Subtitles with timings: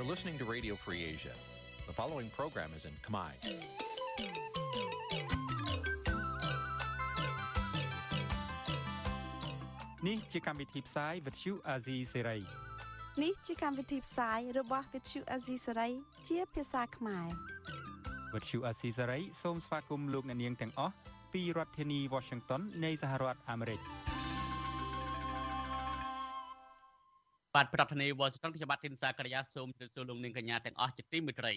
[0.00, 1.34] You're listening to Radio Free Asia.
[1.86, 3.32] The following program is in Khmer.
[10.06, 12.40] Nǐ ជាកម្មវិធីផ្សាយ Vuthu Azizi Serai
[13.22, 15.92] នេះជាកម្មវិធីផ្សាយរបស់ Vuthu Azizi Serai
[16.28, 17.28] ជាភាសាខ្មែរ
[18.32, 20.94] Vuthu Azizi Serai សូមស្វាគមន៍លោកអ្នកនាងទាំងអស់
[21.32, 23.80] ពីរដ្ឋធានី Washington នៃសហរដ្ឋអាមេរិក។
[27.60, 31.54] បាទប្រធានាធិបតីវ៉ាស៊ីនតោនខ្ញុំបាទទីនសាករិយាសូមជម្រាបសួរលោកនាងកញ្ញាទាំងអស់ជាទីមេត្រី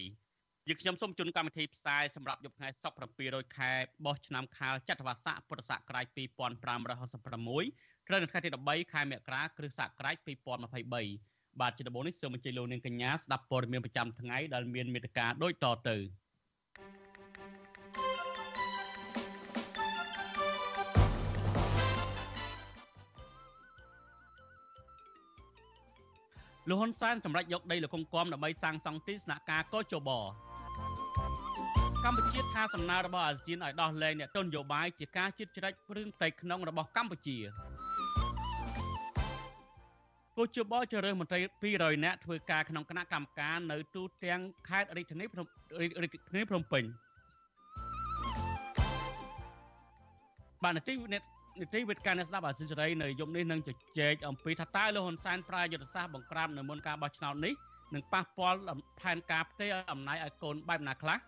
[0.68, 3.72] យើងខ្ញុំសូមជូនកម្មវិធីផ្សាយសម្រាប់យប់ថ្ងៃសុក្រ700ខែ
[4.04, 10.16] បោះឆ្នាំខាលចត្វាស័កពុរសករាជ2566ត្រូវនៅថ្ងៃទី13ខែមករាគ្រិស្តសករាជ
[10.88, 15.96] 2023បាទជាដំបូងនេះសូមអញ្ជើញលោកនាងកញ្ញាស្ដាប់ព័ត៌មានប្រចាំថ្ងៃដែលមានមេត្តាដូចតទៅ
[26.68, 30.10] លោកហ៊ុនសែនសម្រេចយកដីលោកកុងគំដើម្បីសាងសង់ទីស្នាក់ការកោជប
[32.04, 37.38] កម្ពុជាថាសំណើរបស់អាស៊ានឲ្យដោះលែងអ្នកទស្សនយោបាយជាការជិតជ្រែករឿងផ្ទៃក្នុងរបស់កម្ពុជា
[40.38, 41.38] កោជបជ្រើសរើសមន្ត្រី
[41.74, 45.44] 200នាក់ធ្វើការក្នុងគណៈកម្មការនៅទូទាំងខេត្តរាជធានីភ្នំ
[46.02, 46.84] រាជធានីភ្នំពេញ
[50.62, 50.94] បាទនាទី
[51.60, 57.54] នីតិវិទ្យាអ្នកស្ដាប់អាស៊ីសេរីនៅយប់នេះនឹងជជែកអំពីថាតើលោកហ៊ុនសែនប្រើយុទ្ធសាស្ត្របង្ក្រាបនៅមុនការបោះឆ្នោតនេះ
[57.94, 58.58] នឹងប៉ះពាល់
[59.00, 61.18] ផែនការផ្ទេរអំណាចឲ្យកូនបែបណាខ្លះ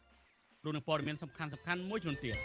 [0.64, 2.36] រួមនឹងព័ត៌មានសំខាន់សំខាន់មួយចំនួនទៀត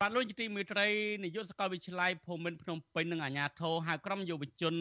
[0.00, 0.88] បាទលោកជាទីមេត្រី
[1.24, 4.74] នាយកសាកលវិទ្យាល័យភូមិន្ទភ្នំពេញនិងអាជ្ញាធរហៅក្រុមយុវជន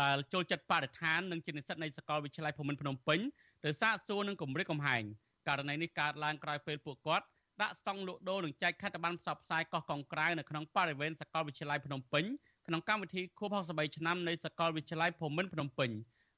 [0.00, 3.20] ដែលចូលចិត្តបរិស្ថាននិងជានិស្សិតនៃសាកលវិទ្យាល័យភូមិន្ទភ្នំពេញ
[3.64, 5.02] ទៅសាកសួរនឹងគម្រិតកំហែង
[5.48, 7.26] ករណីនេះកើតឡើងក្រោយពេលពួកគាត់
[7.60, 12.24] ដាក់ស្តង់លក់ដូរនិងចែកខិត្តប័ណ្ណផ្សព្វផ្សាយកោះកុងក្រៅនៅក្នុងបរិវេណសាកលវិទ្យាល័យភ្នំពេញ
[12.66, 15.90] ក្នុងកម្មវិធីខួប63ឆ្នាំនៃសាកលវិទ្យាល័យភូមិន្ទភ្នំពេញ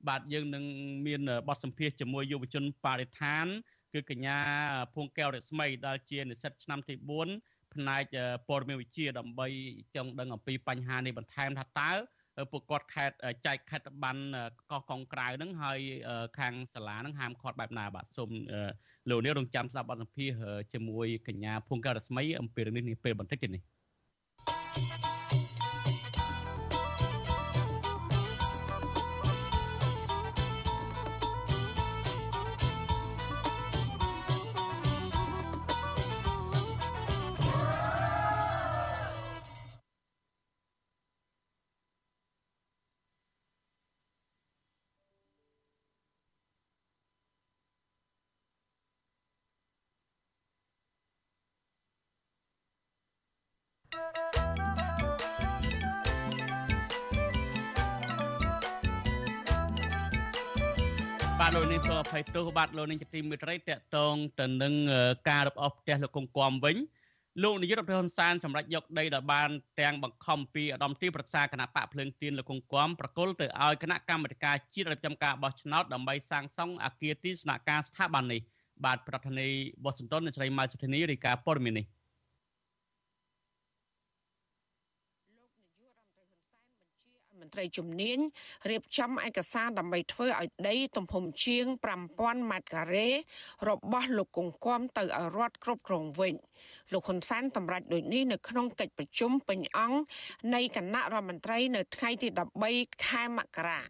[0.09, 0.65] បាទយើងនឹង
[1.07, 3.47] មានបទសម្ភាសន៍ជាមួយយុវជនបរិស្ថាន
[3.93, 4.39] គឺកញ្ញា
[4.95, 6.95] ភួងកែវរស្មីដែលជានិស្សិតឆ្នាំទី
[7.35, 8.05] 4ផ្នែក
[8.49, 9.47] ព័ត៌មានវិទ្យាដើម្បី
[9.97, 11.93] ចង់ដឹងអំពីបញ្ហានេះបន្ថែមថាតើ
[12.53, 13.11] ពួកគាត់ខេត
[13.47, 14.23] ចែកខេតប័ណ្ណ
[14.71, 15.79] កោះកុងក្រៅហ្នឹងហើយ
[16.39, 18.31] ខាងសាលាហ្នឹងហាមឃាត់បែបណាបាទសូម
[19.11, 20.31] លោកនេះរងចាំស្ដាប់បទសម្ភាស
[20.73, 23.63] ជាមួយកញ្ញាភុងការស្មីអំពីរឿងនេះនាពេលបន្តិចទៀតនេះ
[62.21, 64.75] យទោសបាទលោកនាងជាទីមេត្រីតកតងទៅនឹង
[65.29, 66.77] ការរឹបអូសផ្ទះលោកកុងគំវិញ
[67.43, 78.41] លោកនាយករដ្ឋមន្ត្រីហ៊ុនសែនសម្រាប់យកដីដែលបានទាំងបង្ខំពីឧត្តមទីប្រឹក្សាគណៈបកភ្លើងទៀនលោកកុងគំប្រគល់ទៅឲ្យគណៈកម្មាធិការជាតិរៀបចំការបោះឆ្នោតដើម្បីសាងសង់អគារទីស្នាក់ការស្ថាប័ននេះ
[78.85, 79.53] បាទប្រធានាធិ
[79.85, 81.87] បតីវ៉ាស៊ីនតោននៃស្រីម៉ៅសុធានីរាយការណ៍ព័ត៌មាននេះ
[87.45, 88.19] មន្ត្រីជំនាញ
[88.71, 91.65] រៀបចំឯកសារដើម្បីធ្វើឲ្យដីទំហំជាង
[92.07, 93.09] 5000ម៉ែត្រការ៉េ
[93.69, 96.35] របស់លោកកុងគំទៅឲ្យរដ្ឋគ្រប់គ្រងវិញ
[96.93, 100.01] លោកហ៊ុនសែនតម្រាច់ដូចនេះនៅក្នុងកិច្ចប្រជុំពេញអង្គ
[100.55, 102.29] នៃគណៈរដ្ឋមន្ត្រីនៅថ្ងៃទី
[102.67, 103.81] 13ខែមករា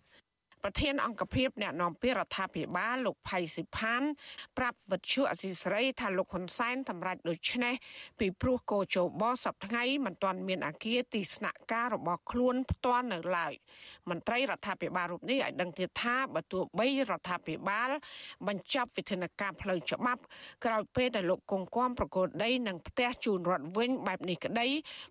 [0.66, 4.02] ប្រធានអង្គភិបអ្នកនាំពាក្យរដ្ឋាភិបាលលោកផៃស៊ីផាន
[4.58, 7.75] ប្រាប់វិទ្យុអសីស្រីថាលោកហ៊ុនសែនសម្រេចដូច្នេះ
[8.19, 13.52] ពីព្រោះកោជបសប្ថ្ងៃមិនទាន់មានអាគារទីស្នាក់ការរបស់ខ្លួនផ្ទាល់នៅឡើយ
[14.10, 17.91] មន្ត្រីរដ្ឋាភិបាលរូបនេះឲ្យដឹងទៀតថាបើទោះបីរដ្ឋាភិបាល
[18.48, 20.22] បញ្ចប់វិធានការផ្លូវច្បាប់
[20.64, 24.67] ក្រោយពេលដែលលោកកុងគំប្រកួតដីនិងផ្ទះជូនរដ្ឋវិញបែបនេះក្តី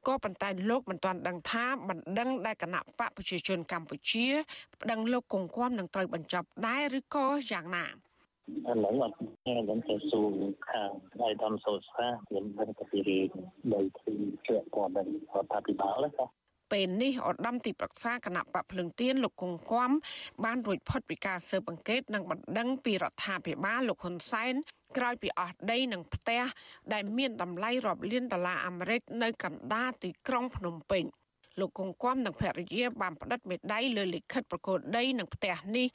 [0.07, 4.27] ក៏ប៉ុន្តែលោកមិនទាន់ដឹងថាបណ្ដឹងដែលគណៈបកប្រជាជនកម្ពុជា
[4.81, 10.33] ប្តឹងលោកកុងង្គំនឹងត្រូវបញ្ចប់ដែរឬក៏យ៉ាងណាឥឡូវអត់ខ្ញុំទៅសួរ
[10.69, 14.15] ខាងឯកឧត្តមសូសាខ្ញុំនឹងទៅពីដីទី
[14.47, 19.91] ជាក់ព័ត៌មានរដ្ឋាភិបាលណាពេលនេះឧត្តមទីប្រឹក្សាគណៈបកភ្លឹងទៀនលោកគង្គគំ
[20.43, 24.53] បានរួចផុតពីការស៊ើបអង្កេតនិងបណ្ដឹងពីរដ្ឋាភិបាលលោកហ៊ុនសែន
[24.97, 26.43] ក្រោយពីអស់ដីនិងផ្ទះ
[26.93, 31.03] ដែលមានតម្លៃរាប់លានដុល្លារអាមេរិកនៅកណ្ដាលទីក្រុងភ្នំពេញ។
[31.59, 35.87] លោកកុងគំនិងភរិយាបានផ្តិតមេដាយលើលិខិតប្រកួតដីនឹងផ្ទះនេះ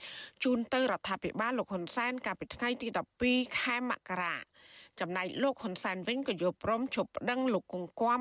[0.45, 2.89] ជូនទៅរដ្ឋាភិបាលលោកហ៊ុនសែនកាលពីថ្ងៃទី
[3.25, 4.37] 12ខែមករា
[5.01, 8.21] ចំណែកលោកហ៊ុនសែនវិញក៏យល់ព្រមជប់ប្តឹងលោកគង្គគំ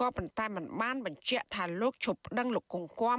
[0.00, 3.18] ក៏ប៉ុន្តែមិនបានបញ្ជាក់ថាលោកជប់ប្តឹងលោកគង្គគំ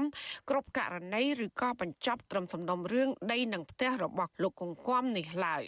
[0.49, 5.63] គ្រប់ករណីឬក៏បញ្ចប់ត្រឹមសំណុំរឿងដីនឹងផ្ទះរបស់លោកគង្គគំនេះឡើយ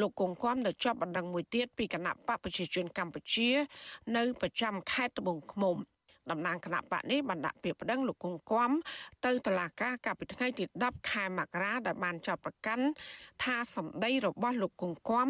[0.00, 3.48] លោកគង្គគំនៅជាប់បណ្ដឹងមួយទៀតពីគណៈបកប្រជាជនកម្ពុជា
[4.16, 5.76] នៅប្រចាំខេត្តត្បូងឃ្មុំ
[6.30, 8.70] តំណាងគណៈបកនេះបានដាក់ពាក្យប្តឹងលោកគង្គគំ
[9.24, 12.84] ទៅតុលាការកាលពីថ្ងៃទី10ខែមករាដែលបានចោទប្រកាន់
[13.42, 15.26] ថាសម្ដីរបស់លោកគង្គគំ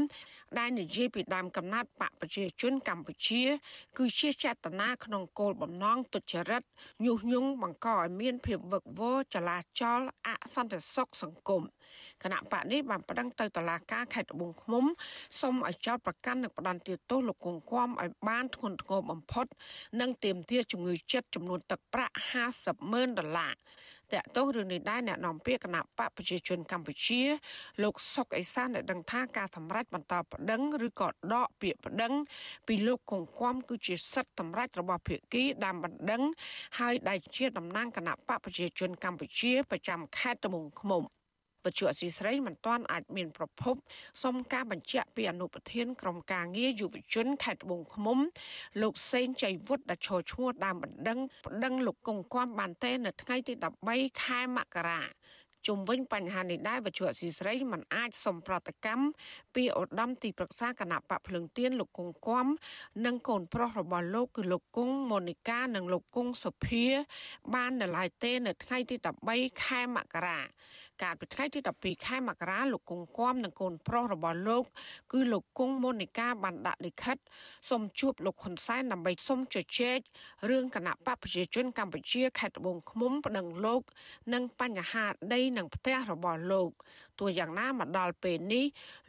[0.59, 3.43] ដែលនិយាយពីដើមកំណត់បកប្រជាជនកម្ពុជា
[3.99, 6.63] គឺជាចេតនាក្នុងគោលបំណងទុច្ចរិត
[7.05, 11.63] ញុះញង់បង្កឲ្យមានភាពវឹកវរចលាចលអសន្តិសុខសង្គម
[12.23, 14.85] គណៈបកនេះបានប្តឹងទៅតុលាការខេត្តត្បូងឃ្មុំ
[15.41, 19.47] សូមឲ្យចោទប្រកាន់និងផ្តន្ទាទោសលោកគង្គគំឲ្យបានធ្ងន់ធ្ងរបំផុត
[20.01, 22.17] និងទាមទារជំងឺចិត្តចំនួនទឹកប្រាក់
[22.53, 23.55] 50ម៉ឺនដុល្លារ
[24.13, 27.23] តកតោះរឿងនេះដែរអ្នកនាំពាក្យគណៈបកប្រជាជនកម្ពុជា
[27.83, 32.13] លោកសុកអេសានបានដឹងថាការសម្រេចបន្តប្តឹងឬក៏ដកពាក្យប្តឹង
[32.67, 36.23] ពីលោកគង្គគំគឺជាសិទ្ធិសម្រេចរបស់ភាគីដើមបណ្ដឹង
[36.79, 41.03] ហើយដែលជាតំណាងគណៈបកប្រជាជនកម្ពុជាប្រចាំខេត្តត្បូងឃ្មុំ
[41.67, 43.75] បច្ចុប្បន្នស៊ីស្រីមិនទាន់អាចមានប្រភព
[44.25, 48.19] សុំការបញ្ជាក់ពីអនុប្រធានក្រុមការងារយុវជនខេត្តត្បូងឃ្មុំ
[48.83, 53.53] លោកសេងចៃវុឌ្ឍដែលឈរឈ្មោះដើមបណ្ដឹងប្តឹងលោកកុងគំបានទេនៅថ្ងៃទី
[53.89, 55.03] 13ខែមករា
[55.67, 59.05] ជុំវិញបញ្ហានេះដែរវិជ្ជាស៊ីស្រីមិនអាចសុំប្រតិកម្ម
[59.55, 62.47] ពីឧត្តមទីប្រឹក្សាគណៈបកភ្លឹងទៀនលោកគង់គំ
[63.07, 66.85] និងកូនប្រុសរបស់លោកគឺលោកគង់ម៉ូនីកានិងលោកគង់សុភា
[67.55, 68.97] បាននៅឡើយទេនៅថ្ងៃទី
[69.31, 70.41] 13ខែមករា
[71.03, 74.65] កាលពីថ្ងៃទី12ខែមករាលោកគង់គំនិងកូនប្រុសរបស់លោក
[75.13, 77.17] គឺលោកគង់ម៉ូនីកាបានដាក់លិខិត
[77.71, 79.99] សូមជួបលោកហ៊ុនសែនដើម្បីសូមជជែក
[80.51, 83.83] រឿងគណៈបកប្រជាជនកម្ពុជាខេត្តត្បូងឃ្មុំប្តឹងលោក
[84.35, 86.71] និងបញ្ហាដីនិងផ្ទះរបស់លោក
[87.19, 88.65] ទោះយ៉ាងណាមកដល់ពេលនេះ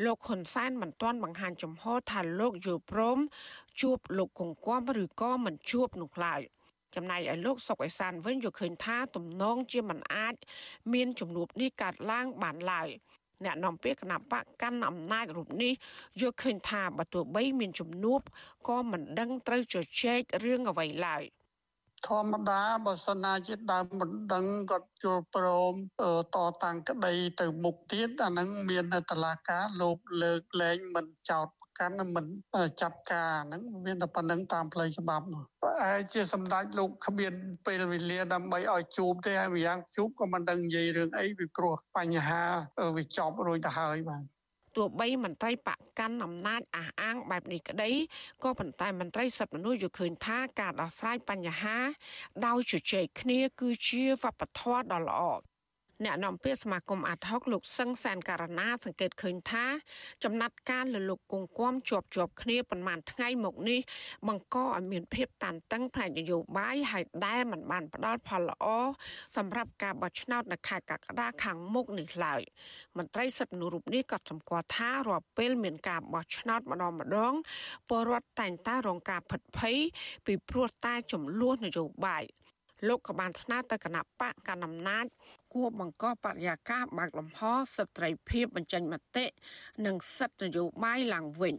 [0.06, 3.20] លោកហ៊ុនសែនមិនទាន់បង្ហាញចំហថាលោកយល់ព្រម
[3.82, 6.42] ជួបលោកគង្គគំឬក៏មិនជួបនោះឡើយ។
[6.96, 10.36] ចំណែកឲ្យលោកសុកអេសានវិញយល់ឃើញថាទំនងជាមិនអាច
[10.94, 12.90] មានជំនួបនេះកើតឡើងបានឡើយ
[13.46, 15.74] អ្នកនាំពាក្យគណៈបកកាន់អំណាចរូបនេះ
[16.22, 18.20] យល់ឃើញថាបើទោះបីមានជំនួប
[18.68, 21.24] ក៏មិនដឹងត្រូវជជែករឿងអ្វីឡើយ
[22.08, 25.74] ធម្មតាបើសិនណាជាដើមបណ្ដឹងគាត់ជល់ព្រម
[26.36, 31.48] តតាំងក្តីទៅមុខទៀតអាហ្នឹងមាននៅតឡាការលោកលើកលែងមិនចោត
[31.80, 32.26] កាន់មិន
[32.82, 35.26] ចាត់ការហ្នឹងមានតែប៉ុណ្្នឹងតាមផ្លូវច្បាប់
[35.64, 37.34] ប្រហែលជាសម្ដេចលោកគ្មាន
[37.68, 42.42] ពេលវេលាដើម្បីឲ្យជួបទេហើយម្យ៉ាងជួបក៏មិនដឹងនិយាយរឿងអីពីព្រោះបញ្ហា
[42.98, 44.24] វាចប់រួចទៅហើយបាទ
[44.78, 47.92] ទោះបីមន្ត្រីបកកាន់អំណាចអះអាងបែបនេះក្តី
[48.44, 51.78] ក៏ប៉ុន្តែមន្ត្រីសិទ្ធិមនុស្សយល់ឃើញថាការដោះស្រាយបញ្ហា
[52.48, 55.22] ដោយជជែកគ្នាគឺជាវប្បធម៌ដ៏ល្អ
[56.06, 59.66] អ្នកនាំពាក្យសមាគមអាត់ហុកលោកសឹងសានការណាសង្កេតឃើញថា
[60.24, 63.80] ចំណាត់ការលើលោកគង្គគំជាប់ជាប់គ្នាប្រមាណថ្ងៃមកនេះ
[64.28, 68.66] បង្កឲ្យមានភាពតានតឹងផ្នែកនយោបាយហើយដែលមិនបានផ្ដល់ផលល្អ
[69.38, 72.42] សម្រាប់ការបោះឆ្នោតនៅខែកក្កដាខាងមុខនេះឡើយ
[72.98, 77.34] មន្ត្រីសិទ្ធិមនុស្សរូបនេះក៏សម្គាល់ថារាល់ពេលមានការបោះឆ្នោតម្ដងម្ដង
[77.90, 79.78] ពលរដ្ឋតែងតែរងការផិតភ័យ
[80.26, 82.26] ពីព្រោះតែចំនួននយោបាយ
[82.88, 85.06] លោកក៏បានស្នើទៅគណៈបកកណ្ដាលអំណាច
[85.54, 87.42] គួរបង្កបរិយាកាសបើកលំហ
[87.76, 89.26] សិទ្ធិត្រីភាពបញ្ចេញមតិ
[89.86, 91.56] និងសិទ្ធិនយោបាយឡើងវិញ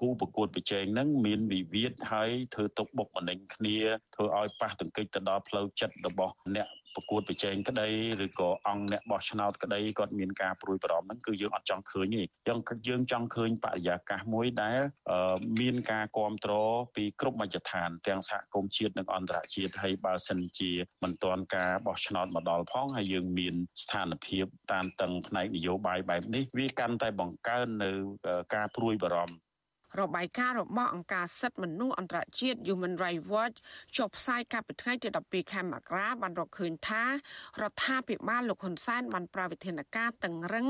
[0.00, 3.78] គូប្រកួតប្រជែងហ្នឹងមានវិវាទហើយធ្វើទុកបុកម្នេញគ្នា
[4.14, 7.88] ធ្វើឲ្យប៉ះទង្គិចទៅដល់ផ្លូវចិត្តរបស់អ្នក ប្រកួតប្រជែងក្តី
[8.24, 14.80] ឬក៏អង្គអ្នកបោះឆ្នោតក្តីគាត់មានការព្រួយបារម្ភហ្នឹងគឺយើងអត់ចង់ឃើញទេយើងយើងចង់ឃើញបរិយាកាសមួយដែល
[15.60, 20.70] មានការគ្រប់គ្រងពីគ្រប់មជ្ឈដ្ឋាន ទាំងសហគមន៍ជាតិនិងអន្តរជាតិហើយបើសិនជា
[21.02, 27.90] មិនទាន់ការបោះឆ្នោតមកដល់ផងហើយយើងមានស្ថានភាពតានតឹងផ្នែកនយោបាយបែបនេះវាកាន់តែបង្កើននៅ
[28.54, 29.45] ការព្រួយបារម្ភ
[30.00, 33.56] របាយការណ៍របស់អង្គការសិទ្ធិមនុស្សអន្តរជាតិ Human Rights Watch
[33.96, 40.66] ចុះផ្សាយកាលពីថ្ងៃទី12ខែមករាបានរកឃើញថារដ្ឋាភិបាលលោកហ៊ុនសែនបានប្រើវិធានការតឹងរឹង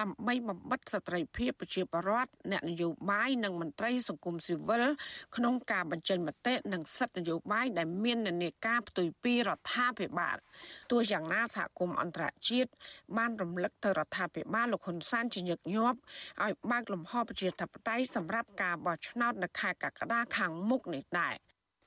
[0.00, 4.84] ដើម្បីបំបិតស្ត្រីភាពប្រជាពលរដ្ឋអ្នកនយោបាយនិងមន្ត្រីសង្គមស៊ីវិល
[5.36, 10.36] ក្នុងការបញ្ចេញមតិនិងសិទ្ធិនយោបាយដែលមាននានាការផ្ទុយពីរដ្ឋាភិបាល
[10.90, 12.70] ទោះយ៉ាងណាសហគមន៍អន្តរជាតិ
[13.16, 15.98] បានរំលឹកទៅរដ្ឋាភិបាលលោកហ៊ុនសែនជាញឹកញាប់
[16.42, 21.34] ឲ្យបើកលំហប្រជាធិបតេយ្យសម្រាប់ការបោះឆ្នោតនៅខែកក្កដាខាងមុខនេះដែរ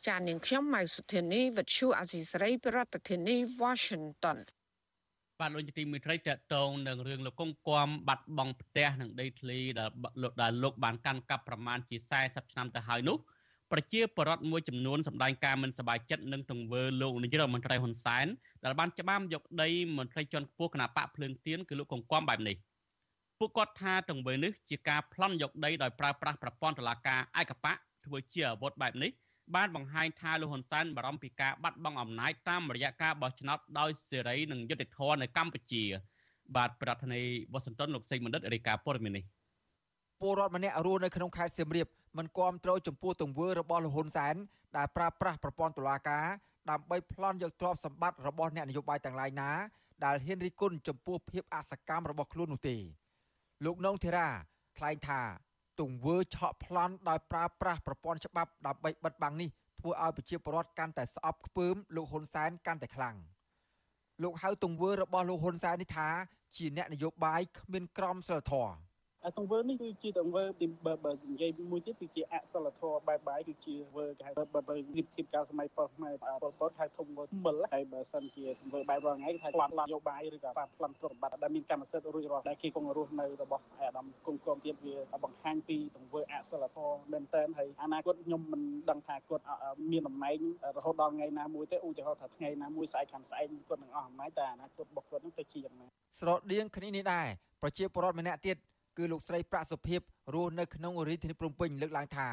[0.08, 4.38] ចាននាងខ្ញុំម៉ៃសុធានីវិទ្យុអាស៊ីសេរីប្រធានាធិបតី Washington
[5.40, 9.90] បាទលោកទីមេត្រីតកតងនឹងរឿងលោកកុងគំបាត់បង់ផ្ទះនិងដីធ្លីដែល
[10.22, 13.18] លោកដែលលោកបានកាន់កាប់ប្រមាណជា40ឆ្នាំទៅហើយនោះ
[13.72, 18.26] ប្រជាពលរដ្ឋមួយចំនួនសម្ដែងការមិនសប្បាយចិត្តនឹងទង្វើលោកនាយករដ្ឋមន្ត្រីហ៊ុនសែន
[18.64, 22.56] ដែលបានច្បាមយកដីមន្ត្រីជាន់ខ្ពស់គណៈបកភ្លើងទៀនគឺលោកកុងគំបែបនេះ
[23.40, 27.74] ពួកគាត់ថាទង្វើនេះជាការប្លន់យកដីដោយប្រើប្រាស់ប្រព័ន្ធតុលាការឯកបៈ
[28.06, 29.12] ធ្វើជាអាវុធបែបនេះ
[29.56, 35.84] បានបង្ហាញថាលោកហ៊ុនសែនបារម្ភពីការបាត់បង់អំណាចតាមរយៈការបោះឆ្នោតដោយសេរីនិងយុត្តិធម៌នៅកម្ពុជា
[36.56, 39.24] បាទប្រធានាធិបតីវ៉ាស៊ីនតោនលោកសេងបណ្ឌិតរាយការណ៍ព័ត៌មាននេះ
[40.22, 41.88] ពលរដ្ឋម្នាក់រស់នៅក្នុងខេត្តសៀមរាប
[42.18, 44.36] មិនគាំទ្រចំពោះទង្វើរបស់លោកហ៊ុនសែន
[44.78, 46.26] ដែលប្រើប្រាស់ប្រព័ន្ធតុលាការ
[46.70, 49.50] ដើម្បីប្លន់យកទ្រព្យសម្បត្តិរបស់អ្នកនយោបាយទាំងឡាយណា
[50.06, 52.76] ដែលហ៊ានរិះគន់ចំពោះភាពអសកម្មរបស់ខ្លួននោះទេ
[53.66, 54.30] លោកនងធីរ៉ា
[54.78, 55.22] ថ្លែងថា
[55.80, 63.16] ទង្វើឆក់ប្លន់ដោយប្រើប្រាស់ប្រព័ន្ធច្បាប់ដើម្បីបិទបាំងនេះធ្វើឲ្យប្រជាពលរដ្ឋកាន់តែស្អប់ខ្ពើមលោកហ៊ុនសែនកាន់តែខ្លាំង
[64.24, 66.10] លោកហៅទង្វើរបស់លោកហ៊ុនសែននេះថា
[66.58, 68.76] ជាអ្នកនយោបាយគ្មានក្រមសីលធម៌
[69.38, 89.44] ទង្វើនេះគឺជាទង្វើទីបើបើនិយាយមួយទៀតគឺជាអសិលធម៌បែបបាយគឺជាវើគេហៅបើបើរៀបធៀបកាលសម័យប៉ុស្តិ៍ខ្មែរប៉ុលពតហៅធំវើមិលហើយបើសិនជាទង្វើបែបរងថ្ងៃថាផ្លាត់នយោបាយឬក៏ផ្លាត់ផ្លន់ទ្រព្យសម្បត្តិដែលមានកម្មសិទ្ធិរួចរាល់ដែលគេគង់រស់នៅរបស់អាដាមគុំគុំទៀតវាបង្ហាញពីទង្វើអសិលធម៌មែនតើហើយអនាគតខ្ញុំមិនដឹងថាគាត់
[89.92, 90.38] មានតំណែង
[90.78, 95.88] រហូតដល់ថ្ងៃណាមួយទេឧទាហរណ៍ថាថ្ងៃណាមួយស្អែកខាងស្អែកគាត់នឹងអស់អំណាចតែអនាគតរបស់គាត់នឹងទៅជាយ៉ាងណា
[96.20, 97.28] ស្រដៀងគ្នានេះដែរ
[97.62, 98.58] ប្រជាពលរដ្ឋម្នាក់ទៀត
[98.98, 100.02] គឺលោកស្រីប្រាក់សុភិប
[100.34, 102.28] រស់នៅក្នុងរាជធានីភ្នំពេញលើកឡើងថា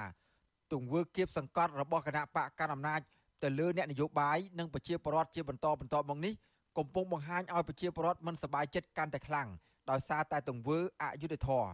[0.73, 3.01] ទង្វើគៀបសង្កត់របស់គណៈបកកណ្ដាលអំណាច
[3.43, 6.35] ទៅលើអ្នកនយោបាយនិងប្រជាពលរដ្ឋជាបន្តបន្តមកនេះ
[6.79, 9.49] កំពុងបង្ហាញឲ្យប្រជាពលរដ្ឋមិនសប្បាយចិត្តកាន់តែខ្លាំង
[9.91, 11.71] ដោយសារតែទង្វើអយុត្តិធម៌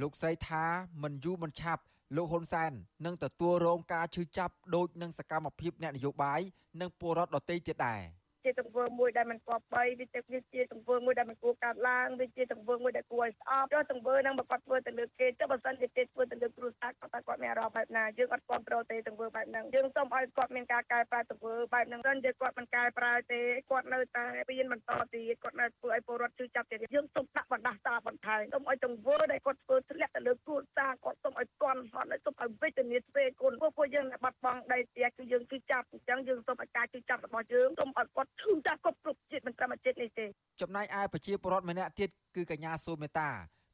[0.00, 0.64] លោកស្រីថា
[1.02, 1.82] មិនយូរមិនឆាប់
[2.16, 2.72] លោកហ៊ុនសែន
[3.04, 6.40] នឹងទទួលរងការឈឺចាប់ដូចនឹងសកម្មភាពអ្នកនយោបាយ
[6.80, 8.00] និងពលរដ្ឋដទៃទៀតដែរ។
[8.44, 40.26] ជាទង្វើមួយដែលមិនគប្បីវាទៅវាជាទង្វើមួយដែលមិនគួរកាត់ឡើងវាជាទង្វើមួយដែលគួរឲ្យស្អប់ចុះទង្វើហ្នឹងបើគាត់ធ្វើទៅលើគេចុះបើសិនជាគេធ្វើទៅលើគ្រួសារគាត់ថាគាត់មានអារម្មណ៍បែបណាយើងអត់គ្រប់គ្រងទេទង្វើបែបហ្នឹងយើងសូមឲ្យគាត់មានការកែប្រែទង្វើបែបហ្នឹងសិនជាគាត់មិនកែប្រែទេគាត់នៅតែពៀនបន្តទៀតគាត់នៅធ្វើឲ្យពលរដ្ឋជឿចាប់ទៀតយើងសូមដាក់បណ្ដាសាបន្ថែមសូមឲ្យទង្វើដែលគាត់ធ្វើធ្លាក់ទៅលើគ្រួសារគាត់សូមឲ្យគាត់ហត់ហើយសូមឲ្យវិជ្ជមានស្វេគុណពួកពួកយើងដែលបាត់បង់ដីផ្ទះគឺយើងជឿចាប់អញ្ចឹងយើងសូមឲ្យការជឿចាប់របស់យើងសូមឲ្យគាត់ឈឺចាប់គ្រប់គ្រប់ជាតិមិនត្រឹមជាតិនេះទេ
[40.60, 43.28] ចំណែកឯប្រជាពលរដ្ឋម្នាក់ទៀតគឺកញ្ញាសូមេតា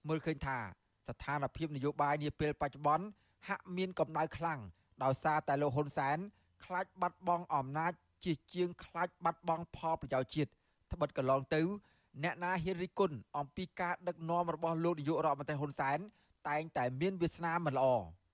[0.09, 0.59] មើលឃើញថា
[1.09, 3.07] ស្ថានភាពនយោបាយនាពេលបច្ចុប្បន្ន
[3.49, 4.61] ហាក់មានកម្ដៅខ្លាំង
[5.05, 6.19] ដោយសារតែលោកហ៊ុនសែន
[6.65, 7.93] ខ្លាចបាត់បង់អំណាច
[8.25, 10.51] ជាជាងខ្លាចបាត់បង់ផលប្រយោជន៍ជាតិ
[10.93, 11.61] ត្បិតកន្លងទៅ
[12.23, 15.99] អ្នកណាហ៊ានរិះគន់អំពីការដឹកនាំរបស់លោកនាយករដ្ឋមន្ត្រីហ៊ុនសែន
[16.49, 17.87] តែងតែមានវាសនាមិនល្អ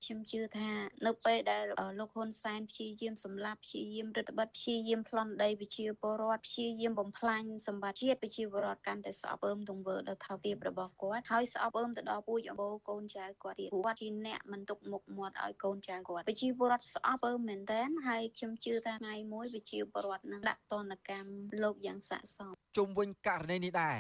[0.05, 0.71] ខ្ញុំជឿថា
[1.07, 1.65] នៅពេលដែល
[2.01, 21.31] លោកហ៊ុនសែនព្យាយាមសម្លាប់ព្យាយាមរដ្ឋបတ်ព្យាយាមប្លន់ដីប្រជាពលរដ្ឋព្យាយាមបំផ្លាញសម្បត្តិជាតិប្រជាពលរដ្ឋកាន់តែស្អប់អើមទង្វើដ៏ថោកទាបរបស់គាត់ហើយស្អប់អើមទៅដល់ពូជអបូរកូនចៅគាត់ទៀតគាត់ជាអ្នកមិនទុកមុខមាត់ឲ្យកូនចៅគាត់ប្រជាពលរដ្ឋស្អប់អើមមែនតើហើយខ្ញុំជឿថាថ្ងៃមួយប្រជាពលរដ្ឋនឹងដាក់ទណ្ឌកម្ម
[21.63, 23.99] លោកយ៉ាងស័ក្តិសមជុំវិញករណីនេះដែរ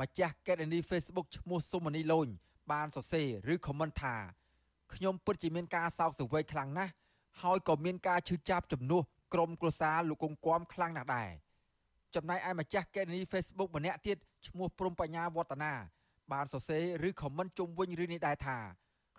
[0.00, 2.28] ម្ចាស់កេរនី Facebook ឈ្មោះសុមនីលូន
[2.72, 4.16] បានសរសេរឬ comment ថា
[4.94, 6.92] ខ្ញុំពិតជាមានការសោកសង្វេគខ្លាំងណាស់
[7.42, 9.02] ហើយក៏មានការឈឺចាប់ជំនួស
[9.34, 11.30] ក្រុមគ្រួសារលោកកុងគំខ្លាំងណាស់ដែរ
[12.14, 14.16] ចំណែកឯម្ចាស់កេរនី Facebook ម្នាក់ទៀត
[14.46, 15.72] ឈ្មោះព្រំបញ្ញាវឌ្ឍនា
[16.32, 18.58] បានសរសេរឬខមមិនជុំវិញរឿងនេះដែរថា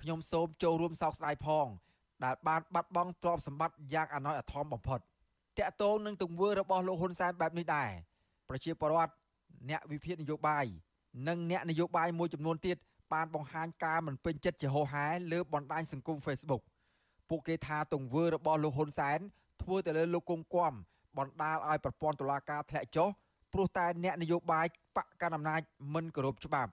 [0.01, 1.67] ខ្ញុំសូមចូលរួមសោកស្ដាយផង
[2.23, 4.99] ដែលបានបាត់បង់ទ្រព្យសម្បត្តិយ៉ាងអណោចអធមបំផុត
[5.57, 7.89] តាក់ទងនឹងទង្វើរបស់លោកហ៊ុនសែនបែបនេះដែរ
[8.49, 9.13] ប្រជាពលរដ្ឋ
[9.69, 10.65] អ្នកវិភាគនយោបាយ
[11.27, 12.77] និងអ្នកនយោបាយមួយចំនួនទៀត
[13.13, 16.63] បានបង្ហាញការមិនពេញចិត្តជាហោហែលើបណ្ដាញសង្គម Facebook
[17.29, 19.19] ពួកគេថាទង្វើរបស់លោកហ៊ុនសែន
[19.61, 20.73] ធ្វើទៅលើលោកគង់គំ
[21.17, 23.09] បណ្ដាលឲ្យប្រព័ន្ធតុលាការធ្លាក់ចុះ
[23.53, 25.61] ព្រោះតែអ្នកនយោបាយបកកណ្ដាលអំណាច
[25.93, 26.71] មិនគោរពច្បាប់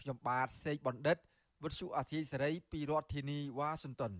[0.00, 1.16] ខ្ញុំបាទសេកបណ្ឌិត
[1.62, 4.12] វិទ្យុអាស៊ីសេរីពីរដ្ឋធានីវ៉ាស៊ីនតោន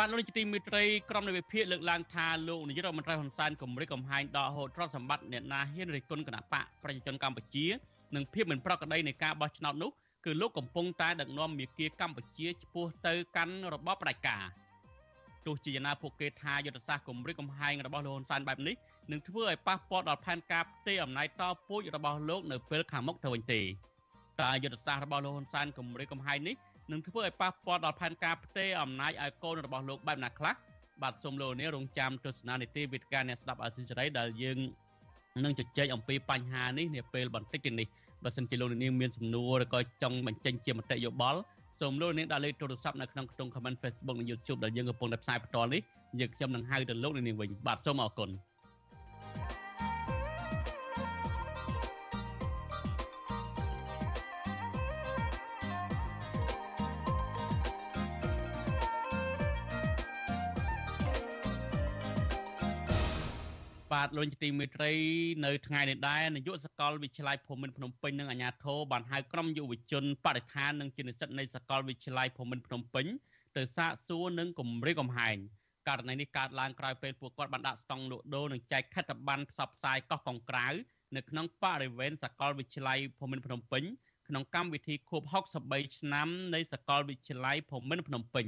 [0.00, 7.66] បាទលោកនាយកទីមេត្រីក្រុមនៃវិភាគលើកឡើងថាលោកនាយករដ្ឋមន្ត្រីហ៊ុនសែនគម្រិតកំហែងដកហូតទ្រព្យសម្បត្តិអ្នកណាហ៊ានរិះគន់គណៈបកប្រជាជនកម្ពុជា
[8.14, 9.90] និងភាពមិនប្រក្រតីនៃការបោះឆ្នោតនោះ
[10.24, 14.44] គឺលោកកំពុងតែដឹកនាំមាគ៌ាកម្ពុជាឆ្ពោះទៅកាន់របបផ្ដាច់ការ
[15.46, 18.74] ទោះជាយ៉ាងណាពួកគេថាយុទ្ធសាស្ត្រគម្រិតកំហែងរបស់លោកហ៊ុនសែនបែបនេះ
[19.10, 23.60] នឹងធ្វើឲ្យប៉ះពាល់ដល់ផែនការផ្ទេរអំណាចតពូជរបស់លោកនៅពេលខាងមុខទៅវិញទេ
[24.40, 26.56] តើយុទ្ធសាស្ត្ររបស់លោកហ៊ុនសែនគម្រិតកំហែងនេះ
[26.90, 30.54] នឹងធ្វើឲ្យប៉ះពាល់ដល់ផែនការផ្ទេរអំណាចឲ្យកូនរបស់លោកបែបណាខ្លះ
[31.02, 34.58] បាទសូមលោកនេះរងចាំទស្សនានីតិវិទ្យាអ្នកស្ដាប់អសិរ័យដែលយើង
[35.44, 37.86] នឹងជជែកអំពីបញ្ហានេះនាពេលបន្តិចទៀតនេះ
[38.24, 41.40] បើសិនជាលោកនាងមានសំណួរឬក៏ចង់បញ្ចេញជាមតិយោបល់
[41.80, 45.80] សូមលោកនាងដាក់លេខទូរស័ព្ទនៅក្នុងខ្ទង់ comment Facebook និង YouTube ដែលយើងកំពុងតែផ្សាយបន្តនេះ
[46.20, 48.30] យើងខ្ញុំនឹងហៅទៅលោកនាងវិញបាទសូមអរគុណ
[64.06, 64.92] បាទលោកទីមេត្រី
[65.44, 73.06] នៅថ្ងៃនេះដែរនាយកសកលវិទ្យាល័យភូមិន្ទភ្នំពេញនិងអាជ្ញាធរបានហៅក្រុមយុវជនបរិស្ថាននិងជានិស្សិតនៃសកលវិទ្យាល័យភូមិន្ទភ្នំពេញ
[73.56, 75.36] ទៅសាកសួរនិងគម្រាមកំហែង
[75.88, 80.66] ករណីនេះកើតឡើងក្រោយពេលពួកគាត់បានដាក់ស្តង់លក់ដូរនិងចែកខិត្តប័ណ្ណផ្សព្វផ្សាយកោះកុងក្រៅ
[81.16, 83.82] នៅក្នុងបរិវេណសកលវិទ្យាល័យភូមិន្ទភ្នំពេញ
[84.28, 85.22] ក្នុងកម្មវិធីខួប
[85.60, 88.46] 63ឆ្នាំនៃសកលវិទ្យាល័យភូមិន្ទភ្នំពេញ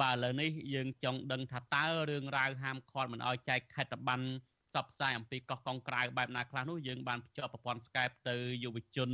[0.00, 4.26] បាទឥឡូវនេះយើងចង់ដឹងថាតើរឿងរ៉ាវហាមឃាត់មិនឲ្យចែកខិត្តប័ណ្ណ
[4.74, 9.10] ផ្សព្វផ្សាយអំពីកោះកុងក្រៅបែបណាខ្លះនោះយើងបានភ្ជាប់ប្រព័ន្ធ Skype ទៅយុវជន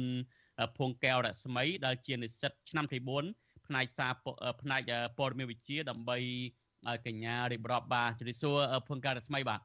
[0.79, 2.99] ភួងកែវរស្មីដែលជានិស្សិតឆ្នាំទី
[3.33, 4.12] 4ផ្នែកសារ
[4.62, 4.83] ផ្នែក
[5.19, 6.19] ព័ត៌មានវិទ្យាដើម្បី
[6.88, 8.57] ឲ្យកញ្ញារៀបរាប់បាទជម្រាបសួរ
[8.88, 9.61] ភួងកែវរស្មីបាទ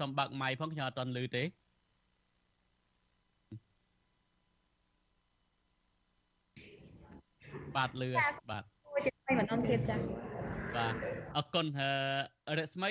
[0.00, 1.44] សំបាក់ម៉ៃផងខ្ញុំអត់តន់ឮទេ
[7.76, 8.10] បាទលឺ
[8.50, 8.64] បាទ
[9.04, 10.43] ជួយម្ដងទៀតចា៎
[10.76, 10.94] បាទ
[11.36, 11.66] អរគុណ
[12.58, 12.90] រស្មី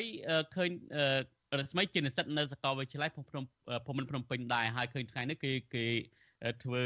[0.56, 0.72] ឃើញ
[1.60, 3.44] រស្មីជានិស្សិតនៅសាកលវិទ្យាល័យភូមិភ្នំ
[3.86, 5.86] ភូមិភ្នំពេញដែរហើយឃើញថ្ងៃនេះគេគេ
[6.64, 6.84] ធ្វើ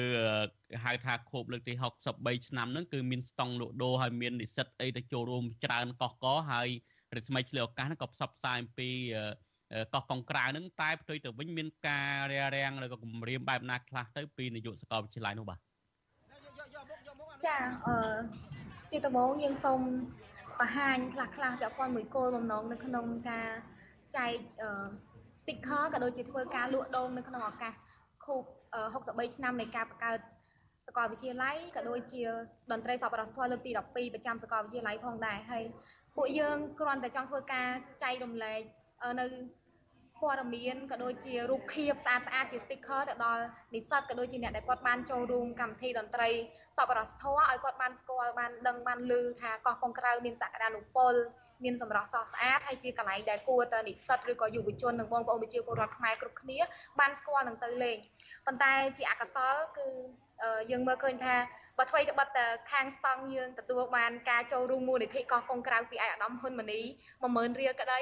[0.84, 1.74] ហៅថាខូបលើកទី
[2.12, 6.68] 63ឆ្នាំហ្នឹងគឺមានស្តង់លក់ដូរហើយមាននិស្សិតអីទៅចូលរួមច្រើនកោះកហើយ
[7.16, 8.89] រស្មីឆ្លៀវឱកាសហ្នឹងក៏ផ្សព្វផ្សាយអំពី
[9.94, 15.60] កោះកុងក្រៅហ្នឹងតែផ្ទុយទៅវិញមានការរារាំងឬក៏គម្រាមបែបណាខ្លះទៅពីនាយកសាកលវិទ្យាល័យនោះបាទ
[17.46, 17.98] ចាអឺ
[18.92, 19.82] ជាដំបូងយើងសូម
[20.60, 23.50] បង្ហាញខ្លះខ្លះពាក់ព័ន្ធមួយគោលបំណងនៅក្នុងការ
[24.16, 24.34] ចែក
[25.42, 27.74] sticker ក៏ដូចជាធ្វើការលក់ដូរនៅក្នុងឱកាស
[28.26, 28.44] ខូប
[28.94, 30.20] 63ឆ្នាំនៃការបង្កើត
[30.88, 32.24] សាកលវិទ្យាល័យក៏ដូចជា
[32.72, 35.64] តន្ត្រីសប្បុរសធម៌លើកទី12ប្រចាំសាកលវិទ្យាល័យផងដែរហើយ
[36.16, 37.68] ពួកយើងគ្រាន់តែចង់ធ្វើការ
[38.04, 38.62] ចែករំលែក
[39.20, 39.26] នៅ
[40.22, 43.44] ព័ត៌មានក៏ដូចជារូបភាពស្អាតស្អាតជា sticker ទៅដល់
[43.74, 46.30] និស្សិតក៏ដូចជាអ្នកដែលគាត់បានចូលរួមកម្មវិធីតន្ត្រី
[46.78, 51.16] សប្បុរសធម៌ឲ្យគាត់បានស្គាល់បានដឹងបានឮថាកោះកុងក្រៅមានសក្តានុពល
[51.64, 56.60] មានសម្រស់ស្រស់ស្អាតហើយជាកន្លែងដែលគួរទៅនិស្សិតឬក៏យុវជននិងបងប្អូនប្រជាពលរដ្ឋខ្មែរគ្រប់គ្នា
[57.00, 57.98] បានស្គាល់នឹងទៅលេង
[58.46, 59.88] ប៉ុន្តែជាអកុសលគឺ
[60.72, 61.36] យើងមើលឃើញថា
[61.77, 66.82] បើអ្វីត្បិតតែខាងស្តង់យើងទទួលបានការចូលរួមមូលនិធិកោះកុងក្រៅពីឯកឧត្តមហ៊ុនម៉ាណី
[67.22, 68.00] 10000រៀលក្តី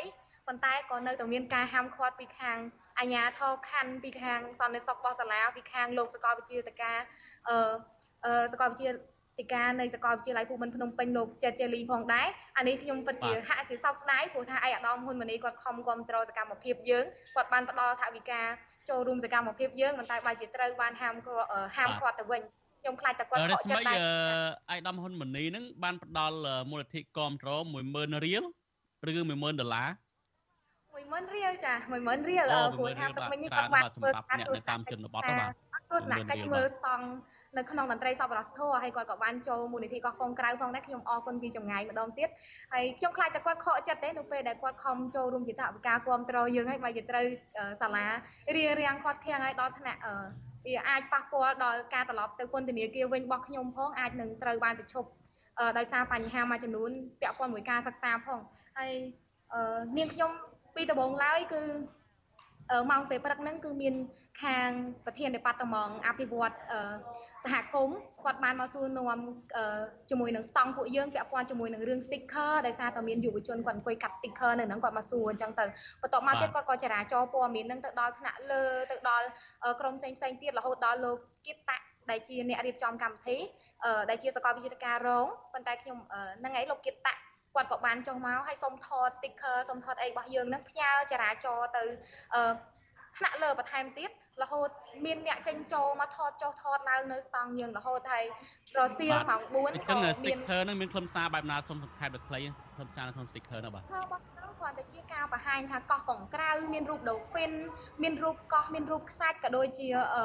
[0.48, 2.58] ប៉ុន្តែក៏នៅតែមានការហាមឃាត់ពីខាង
[3.00, 7.00] អាជ្ញាធរខណ្ឌពីខាងសន្តិសុខរបស់សាលាពីខាងលោកសកលវិទ្យាតការ
[7.50, 7.58] អឺ
[8.26, 8.92] អឺសកលវិទ្យា
[9.40, 12.28] ទីការនៃសាកលវិទ្យាល័យភូមិន្ទភ្នំពេញលោកចេតជេលីផងដែរ
[12.58, 17.06] អានេះខ្ញុំពិតជាហាក់ជាសោកស្ដាយព្រោះថាឯកឧត្តមហ៊ុនម៉ាណីគាត់ខំគ្រប់គ្រងសកម្មភាពយើង
[17.36, 18.42] គាត់បានផ្ដល់ថវិកា
[18.90, 21.16] ចូលរួមសកម្មភាពយើងប៉ុន្តែបែរជាត្រូវបានហាម
[21.78, 22.42] ហាមឃាត់ទៅវិញ
[22.82, 23.98] ខ្ញុំខ្លាចតែគាត់ខកចិត្តដែរ
[24.74, 26.38] ឯកឧត្តមហ៊ុនម៉ាណីនឹងបានផ្ដល់
[26.70, 27.64] មូលនិធិគ្រប់គ្រង
[27.96, 28.44] 10000រៀល
[29.10, 29.90] ឬ10000ដុល្លារ
[30.96, 32.46] 10000រៀលចា10000រៀល
[32.78, 35.52] ព្រោះថាព្រឹកមិញនេះគាត់បានធ្វើការនៅតាមជនបទបាទ
[35.92, 37.06] ទស្សនកិច្ចមើលស្តង់
[37.58, 42.30] នៅក្នុងតន្ត្រីសប្បុរសធម៌ហើយគាត់ក៏បានចូលមូលនិធិកោះកុងក្រៅផងដែរខ្ញុំអរគុណពីចម្ងាយម្ដងទៀត
[42.74, 47.26] ហើយខ្ញុំខ្លាចតែគាត់ខកចិត្តទេនៅពេលដែលគាត់ខំចូលរួមជាថវិកាគ្រប់គ្រងយើងហើយបើជាត្រូវ
[47.82, 48.06] សាលា
[48.56, 50.02] រៀបរៀងគាត់ធាងឲ្យដល់ថ្នាក់
[50.66, 55.10] វាអាចប៉ះពាល់ដល់ការត្រឡប់ទៅពន្ធនាគារវិញរបស់ខ្ញុំផងអាចនឹងត្រូវបានប្រឈប់
[55.78, 58.40] ដោយសារបញ្ហាមួយចំនួនពាក់ព័ន្ធមួយការសិក្សាផង
[58.78, 58.92] ហើយ
[59.98, 60.32] នាងខ្ញុំ
[60.76, 61.62] ពីដំបូងឡើយគឺ
[62.92, 63.96] ម៉ោងពេលព្រឹកហ្នឹងគឺមាន
[64.44, 64.70] ខាង
[65.06, 66.54] ប្រធានដេប៉ាតឺម៉ង់អភិវឌ្ឍ
[67.44, 69.20] សហគមន៍គាត់បានមកសួរនាំ
[70.10, 75.66] ជាមួយនឹងស្តង់ពួកយើងពាក់ព័ន្ធជាមួយនឹងរឿង sticker ដោយសារតែមានយុវជនគាត់អង្គុយកាត់ sticker នៅហ្នឹងគាត់មកសួរអញ្ចឹងទៅ
[76.02, 79.26] បន្ទាប់មកទៀតគាត់ក៏ចរាចរព័ត៌មានហ្នឹងទៅដល់ថ្នាក់លើទៅដល់
[79.80, 81.78] ក្រុមផ្សេងផ្សេងទៀតរហូតដល់លោកគិតតា
[82.10, 83.38] ដែលជាអ្នករៀបចំកម្មវិធី
[84.10, 85.98] ដែលជាសកលវិទ្យាការរងប៉ុន្តែខ្ញុំ
[86.40, 87.14] ហ្នឹងឯងលោកគិតតា
[87.56, 91.82] គាត់ក៏បានចុះមកហើយសុំថត sticker សុំថតអីរបស់យើងហ្នឹងផ្ញើចរាចរទៅ
[92.36, 92.52] អឺ
[93.18, 94.10] ថ្នាក់លើបន្ថែមទៀត
[94.44, 94.70] រហូត
[95.06, 98.26] មានអ្នកចេញចូលមកថតចុះថតឡើងនៅស្តង់យើងរហូតហើយ
[98.78, 102.40] រសៀលម៉ោង4អញ្ចឹង sticker ហ្នឹងមានខ្លឹមសារបែបណាសូមសង្ខេបដល់ខ្លី
[102.76, 107.52] ខ្លឹមសារនៅក្នុង sticker ហ្នឹងបាទខ្លឹមសារគ្រាន់តែជាការបង្ហាញថាកោះកុងក្រៅមានរូប dolphin
[108.04, 110.24] មានរូបកោះមានរូបខ្សាច់ក៏ដូចជាអឺ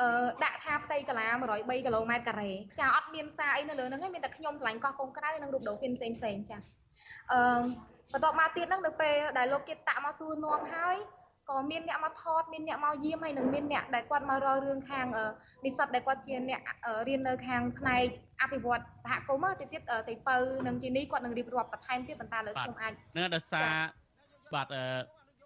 [0.00, 0.08] អឺ
[0.44, 6.56] ដាក់ថាផ្ទៃកាឡា103គីឡូម៉ែត្រការ៉េចាអត់មានសារអីនៅលើហ្នឹងទេមានតែខ្ញុំឆ្លាញ់កោះកុងក្រៅនិងរូប dolphin ផ្សេងផ្សេងចា
[7.32, 7.38] អឺ
[8.12, 10.96] បន្ទាប់មកទៀតហ្នឹងនៅពេលដែលលោកគៀតតាក់មកសួរនាំហើយ
[11.50, 15.06] ក៏មានអ្នកមកថតមានអ្នកមកយាមហើយនឹងមានអ្នកដែលគាត់មករករឿងខាង
[15.64, 16.60] និស្សិតដែលគាត់ជាអ្នក
[17.08, 18.04] រៀននៅខាងផ្នែក
[18.42, 23.68] អភិវឌ្ឍសហគមន៍ទៅទៀតសៃពៅនិងជីនីគាត់នឹងរៀបរាប់បន្ថែមទៀតប៉ុន្តែលើខ្ញុំអាចនឹងដោយសារ
[24.54, 24.84] បាទអឺ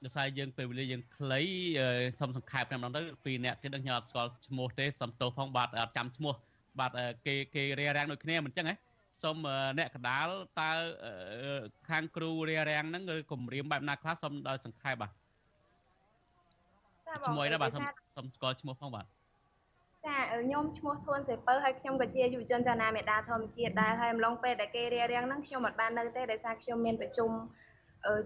[0.05, 1.43] ដោយសារយើងពេលវេលាយើងខ្លី
[2.21, 6.35] សុំសង្ខេបតែម្ដងទៅពីអ្នកទៀតខ្ញុំអត់ស្គាល់ឈ្មោះទេសំទោសផងបាទអត់ចាំឈ្មោះ
[6.81, 6.93] បាទ
[7.27, 8.77] គេគេរារាំងដូចគ្នាមិនអញ្ចឹងហ៎
[9.23, 9.37] សុំ
[9.79, 10.29] អ្នកកដាល
[10.61, 10.71] តើ
[11.89, 15.11] ខាងគ្រូរារាំងហ្នឹងឬគម្រាមបែបណាខ្លះសុំដោយសង្ខេបបាទ
[17.07, 17.85] ចាបងឈ្មោះដែរបាទសុំ
[18.17, 19.07] សុំស្គាល់ឈ្មោះផងបាទ
[20.07, 27.31] ចាខ្ញុំឈ្មោះធួនសេពៅហើយខ្ញុំក៏ជាយុវជនចនាមេដាធម្មជាតិដែរហើយអំឡុងពេលដែលគេរៀបរៀងហ្នឹងខ្ញុំមិនបាននៅទេដោយសារខ្ញុំមានប្រជុំ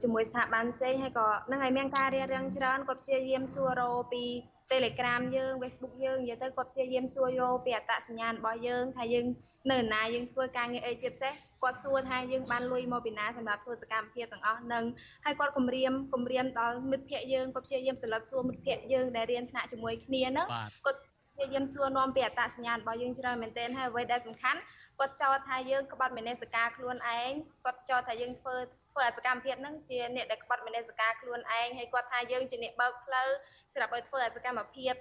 [0.03, 4.25] ជាមួយស្ថាប័នផ្សេងហើយក៏នឹងឲ្យមានការរៀបរៀងច្រើនគាត់ព្យាយាមសួររោពី
[4.73, 9.27] Telegram យើង Facebook យើងនិយាយទៅគាត់ព្យាយាមសួររោពីអត្តសញ្ញាណរបស់យើងថាយើង
[9.73, 11.33] នៅណាយើងធ្វើការងារអីជាពិសេស
[11.63, 14.85] គាត់សួរថាយើងបានលុយមកពីណាសម្រាប់ធ្វើសកម្មភាពទាំងអស់នឹង
[15.25, 20.49] ហើយគាត់គម្រាមគម្រាមដល់មិត្តភ័ក្តិយើងគាត់ព្យាយាមសិលឹកសួរមិត្តភ័ក្តិយើងដែលរៀនថ្នាក់ជាមួយគ្នាហ្នឹង
[20.85, 21.01] គាត់
[21.35, 24.61] ព្យាយាមសួរនាំពីអត្តសញ្ញាណរបស់យើងច្រើនមែនទែនហើយអ្វីដែលសំខាន់
[24.99, 27.31] គាត់ចោទថាយើងក្បត់មេនេសការខ្លួនឯង
[27.65, 28.57] គាត់ចោទថាយើងធ្វើ
[28.93, 33.29] ធ្វើអសកម្មភាពហ្នឹងជាអ្នកដែលក្បត់មេនេសការខ្លួនឯងហើយគាត់ថាយើងជាអ្នកបើកផ្លូវ
[33.73, 34.95] សម្រាប់ឲ្យធ្វើអសកម្មភាព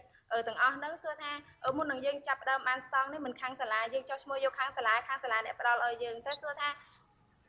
[0.47, 1.31] ទាំងអស់ហ្នឹងសួរថា
[1.77, 6.69] មុននឹងយើងចាប់ដើមបានស្តង់នេះមិនខាងសាលាយើងចោះឈ្មោះយកខាងសាលាខាងសាលាអ្នកផ្ដល់ឲ្យយើងទៅសួរថា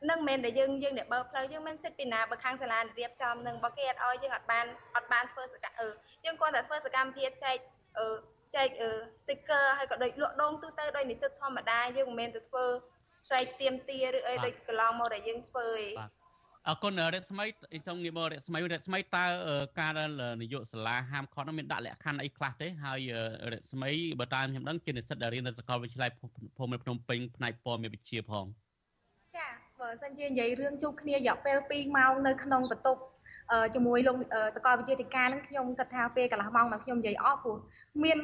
[0.09, 5.89] នឹងមិនដែលយើងយើងអ្នកបើកផ្លូវយើងមិនសិទ្ធពីណាបើខាងសាលារៀបចំនឹងបើគេអត់ឲ្យយើងអត់បានអត់បានធ្វើសកម្មអឺ
[6.25, 7.57] យើងគ្រាន់តែធ្វើសកម្មភាពចែក
[7.99, 8.07] អឺ
[8.55, 8.69] ចែក
[9.23, 12.65] sticker ហើយក៏ដូចលក់ដូងទូទៅដោយនិស្សិតធម្មតាយើងមិនមែនទៅធ្វើ
[13.31, 16.22] ចែកទៀមទាឬអីដូចកន្លងមកដែលយើងធ្វើឯង
[16.67, 17.45] អរគុណរស្មី
[17.83, 19.25] ខ្ញុំងាកមករស្មីរស្មីតើ
[19.79, 19.91] ការ
[20.41, 22.99] នយោបាយសាលាហាមឃាត់នោះមានដាក់លក្ខខណ្ឌអីខ្លះទេហើយ
[23.51, 26.09] រស្មីបើតាមខ្ញុំដឹងជានិស្សិតដែលរៀននៅសាកលវិទ្យាល័យ
[26.57, 28.45] ភូមិភ្នំពេញផ្នែកព័ត៌មានវិទ្យាផង
[29.37, 29.47] ចា
[29.79, 33.01] បើសិនជានិយាយរឿងជួបគ្នារយៈពេល2ម៉ោងនៅក្នុងបន្ទប់
[33.75, 34.15] ជាមួយលោក
[34.55, 37.57] សកលវិទ្យាធិការនឹងខ្ញុំគិតថាពេលកន្លះម៉ោងមកខ្ញុំនិយាយអស់ព្រោះ
[38.03, 38.17] មាន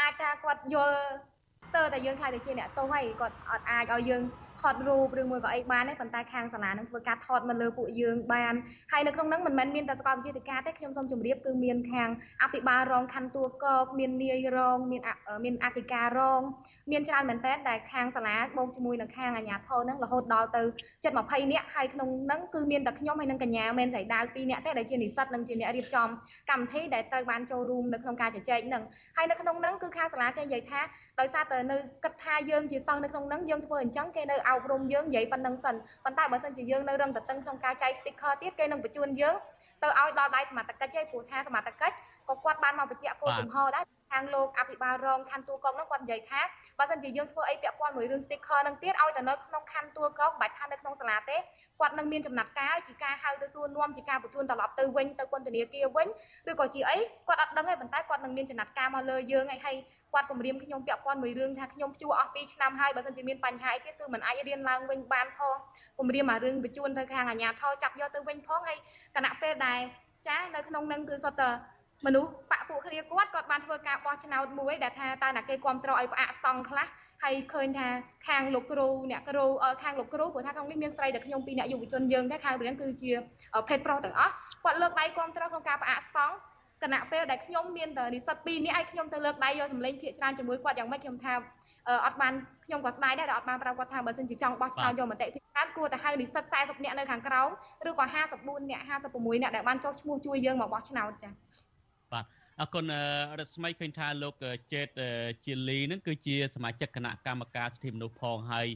[0.00, 0.98] អាចថាគាត់យល់
[1.32, 4.22] ស្ទើរតែយើងខ្លាចទៅជាអ្នកទោសហើយគាត់អត់អាចឲ្យយើង
[4.60, 8.54] ថតរូបឬមួយក៏អីបានទេប៉ុន្តែខាងសាលានឹងធ្វើការថតមកលើពួកយើងបាន
[8.92, 12.08] ហើយនៅក្នុងហ្នឹងមិនមែនមានតែសាកលវិទ្យាល័យទេខ្ញុំសូមជម្រាបគឺមានខាង
[12.42, 13.66] អភិបាលរងខណ្ឌតួកក
[13.98, 15.02] មាននាយរងមាន
[15.44, 16.42] មានអធិការរង
[16.90, 20.62] មានច្រើនមែនតើដែលខាងសាលាបូកជាមួយនឹងខាងអាជ្ញាធរហ្នឹងរហូតដល់ទៅ
[21.04, 26.08] ជិត20នាក់ហើយក្នុងហ្នឹងគឺមានតែខ្ញុំហើយនឹងកញ្ញាមែនស្រីដាវ2នាក់ទេដែលជានិស្សិតនិងជាអ្នករៀបចំ
[26.50, 28.82] កម្មវិធីដែលត្រូវបានចូលរួមនៅក្នុងការជជែកហ្នឹង
[29.16, 30.80] ហើយនៅក្នុងហ្នឹងគឺខាងសាលាគេនិយាយថា
[31.20, 35.74] ដោយសារតែនៅគិតថាយើងជាសិស្សនៅក្នុងហ្នឹងយើងធ្វើអញ្ចឹងគេនៅអប់រំយើងនិយាយប៉ុណ្្នឹងសិន
[36.04, 39.34] ប៉ុន្តែបើសិនជាយើងនៅរឹងតតឹងក្នុងការចែក sticker ទៀតគេនឹងបញ្ជូនយើង
[39.82, 41.96] ទៅឲ្យដល់ដៃសមត្ថកិច្ចឯព្រោះថាសមត្ថកិច្ច
[42.28, 46.40] ក៏គាត់បានមកបញ្ជាក់គោលជំហរដែរខាងលោកអភិបាលរងខណ្ឌទួលកងនោះគាត់និយាយថា
[46.78, 51.36] បើសិនជាយើងធ្វើអីពាក់ព័ន្ធមួយរឿង sticker នឹងទៀតឲ្យតែនៅក្នុងខណ្ឌទួលកងមិនបាច់ថានៅក្នុងសាលាទេ
[51.80, 56.08] គាត់នឹងមានចំណាត់ការជាការហៅទៅសួរនាំជាការបញ្ជូនត្រឡប់ទៅវិញទៅពន្ធនាគារវិញ
[56.50, 59.76] ឬក៏ជាអីគាត់អត់ដឹងទេប៉ុន្តែគាត់នឹងមានចំណាត់ការមកលើយើងហើយហើយ
[60.12, 65.56] គាត់គម្រាមខ្ញុំពាក់ព័ន្ធមួយរឿងថាខ្ញុំជួអស់2ឆ្នាំហើយបើសិនជាមានបញ្ហាអីទៀតគឺមិនអាចរៀនឡើងវិញបានផង
[65.98, 68.78] គម្រាមអារឿងបញ្ជូនទៅខាងអាជ្ញាធរចាប់យកទៅវិញផងហើយ
[69.16, 69.80] គណៈពេលដែល
[70.26, 71.50] ចានៅក្នុងនឹងគឺសុទ្ធតែ
[72.06, 76.86] មនុស្សបាក់ពួកគ្នាគាត់គាត់បានធ្វើការបោះឆ្នោតមួយដែលថាតើណាគេគ្រប់គ្រងឲ្យផ្អាកស្តង់ខ្លះ
[77.22, 77.86] ហើយឃើញថា
[78.28, 79.46] ខាងលោកគ្រូអ្នកគ្រូ
[79.82, 83.12] ខាងលោកគ្រូព្រោះថាក្នុងនេះមានស្រីតែខ្ញុំពីរអ្នកយុវជនយើងតែខាងរៀនគឺជា
[83.68, 84.32] ភេទប្រុសទាំងអស់
[84.64, 86.34] គាត់លើកដៃគ្រប់គ្រងក្នុងការផ្អាកស្តង់
[86.82, 91.32] គណៈពេលដែលខ្ញុំមានតែនិស្សិត2នាក់ឲ្យខ្ញុំទៅលើកដៃយកសម្លេងភាកច្រើនជាមួយគាត់យ៉ាងម៉េចខ្ញុំថា
[92.06, 92.32] អត់បាន
[92.66, 97.48] ខ្ញុំក៏ស្ដាយដែរដែលអត់បានប្រាប់គាត់ថាបើសិនជាចង់បោះឆ្នោតយកមតិភាគច្រើនគួរតែហៅនិស្សិត40នាក់នៅខាងក្រោម
[97.88, 98.04] ឬក៏
[98.38, 101.73] 54នាក់56នាក់ដែលបានចុះឈ្មោះជួយយើងមកបោះឆ្នោតចា៎បាទ
[102.60, 102.84] អរគុណ
[103.38, 104.34] រដ្ឋស្មីឃើញថាលោក
[104.72, 104.88] ចេត
[105.44, 108.68] ជាលីនឹងគឺជាសមាជិកគណៈកម្មការសិទ្ធិមនុស្សផងហើយ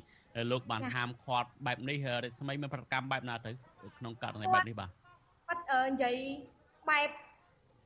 [0.51, 3.51] លោកបានហាមឃាត់បែបនេះរដ្ឋស្មីមានប្រតិកម្មបែបណាទៅ
[3.99, 4.91] ក្នុងករណីបែបនេះបាទ
[5.49, 6.17] គាត់និយាយ
[6.91, 7.09] បែប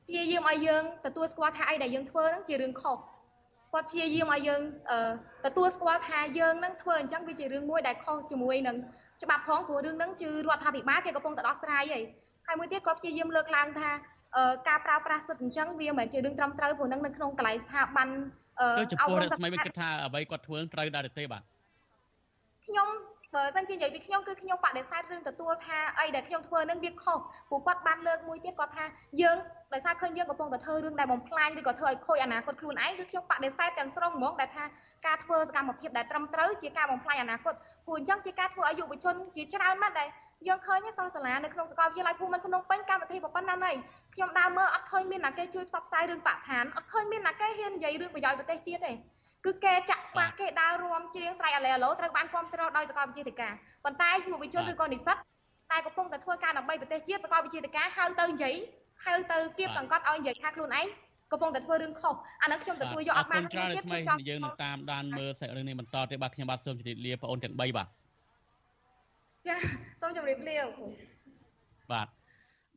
[0.07, 2.97] ព្យាយាមឲ្យយើងទទួលស្គាល់ថាអីដែលយើងធ្វើហ្នឹងជារឿងខុស
[3.73, 4.61] គាត់ព្យាយាមឲ្យយើង
[5.45, 8.77] ទទួលស្គាល់ថាយើងនឹងធ្វើអញ្ចឹងវាជារឿងមួយដែលខុសជាមួយនឹង
[9.23, 12.03] ច្បាប់ផងព្រោះរឿងហ្នឹងគឺរដ្ឋាភិបាលគេកំពុងតែដោះស្រាយហើយ
[12.47, 13.89] ហើយមួយទៀតគាត់ព្យាយាមលើកឡើងថា
[14.69, 18.07] ការប្រើប្រាស់សិទ្ធិអញ្ចឹងវាមិនមែនជារឿងត្រឹមត្រូវព្រោះនឹងនៅក្នុងកន្លែងស្ថាប័ន
[18.59, 21.43] អឺចំពោះរដ្ឋស្មីវិញគិតថាអ្វីគាត់ធ្វើត្រូវដែរទេបាទ
[22.65, 22.87] ខ្ញុំ
[23.35, 27.17] បើសិនជានិយាយពីខ្ញុំគឺខ្ញុំបដិសេធរឿងទទួលថាអីដែលខ្ញុំធ្វើនឹងវាខុស
[27.49, 28.85] ព្រោះគាត់បានលើកមួយទៀតគាត់ថា
[29.21, 29.37] យើង
[29.73, 34.63] ដោយសារឃើញយើងកំពុងតែធ្វើរឿងដែលបំផ្លាញឬក៏ធ្វើឲ្យខូចអនាគតខ្លួនឯងគឺខ្ញុំបដិសេធទាំងស្រុងហ្មងដែលថា
[35.07, 37.53] ការធ្វើសកម្មភាពដែលត្រឹមត្រូវជាការបំផ្លាញអនាគត
[37.85, 40.07] ព្រោះអញ្ចឹងជាការធ្វើឲ្យយុវជនជាច្រើនណាស់ដែល
[40.47, 43.71] យើងឃើញសិស្សសាលានៅក្នុងសាកលវិទ្យាល័យភូមិន្ទភ្នំពេញកម្មវិធីប៉ុណ្ណាណៃ
[44.15, 48.91] ខ្ញុំដើរមើលអត់ឃើញមានណាគេជួយផ្សព្វផ្សាយរឿងបរិស្ថានអត់ឃើញមានណាគេហ៊ាននិយាយរឿងប្រយោជន៍ប្រទេសជាតិទេ
[49.45, 53.53] គឺគេចាក់បាក់គេដើររួមច្រៀងស្រែកអាឡេអាឡូត្រូវបានគ្រប់គ្រងដោយសាកលវិទ្យាធិការ
[53.83, 55.17] ប៉ុន្តែយុវជនឬក៏និស្សិត
[55.71, 58.55] តែកំពុងតែធ្វើការដើម្បីប្រទេសជាតិសាកលវិទ្យាធិការហៅទៅនិយាយ
[59.05, 60.87] ហៅទៅគៀបសង្កត់ឲ្យនិយាយថាខ្លួនឯង
[61.31, 67.87] កំពុងតែធ្វើរឿងខុសអានឹងខ្ញុំទទួលយកអត់បានទេទៀតខ្ញុំចង់យើងនឹងតាមដានមើលសាច់រឿងនេះបន្តទៀតបាទខ្ញុំបាទសូមជម្រាបលាបងអូនទាំង3បាទ
[69.47, 69.55] ចា
[70.01, 70.57] សូមជម្រាបលា
[71.91, 72.07] បាទ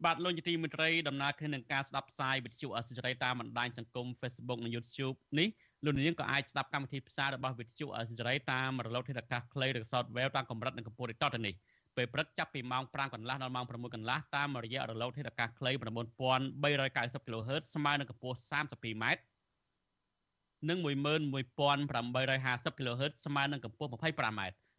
[0.04, 5.48] បាទលោកជាទីមេត្រីដំណើរគ្នានឹងការស្ដាប់ផ្សាយវិទ្យុអសិរ័យតាមបណ្ដាញសង្គម Facebook និង YouTube នេះ
[5.84, 11.54] លោកនាងក៏អាចស្ដាប់កម្មវិធីផ្សាយរបស់វិទ្យុអសិរ័យតាមរលកធាតុអាកាសខ្លីឬ Shortwave តាមកម្រិតនិងកម្ពស់ដូចតទៅនេះ
[11.96, 19.04] ពេលព្រឹកចាប់ពីម៉ោង5កន្លះដល់ម៉ោង6កន្លះតាមរយៈរលកធាតុអាកាសខ្លី9390 kHz ស្មើនឹងកម្ពស់ 32m
[20.68, 24.40] និង11850 kHz ស្មើនឹងកម្ពស់ 25m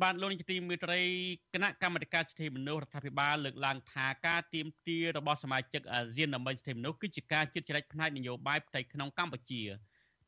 [0.00, 1.00] បានលោកនាយកទីមេត្រី
[1.54, 9.62] គណៈកម្មាធិការសិទ្ធិមនុស្សរដ្ឋាភិបាលលើកឡើងថាការទៀមទារបស់សមាជិកអាស៊ានដើម្បីសិទ្ធិមនុស្សគឺជាការជិតជ្រែកផ្នែកនយោបាយផ្ទៃក្នុងកម្ពុជា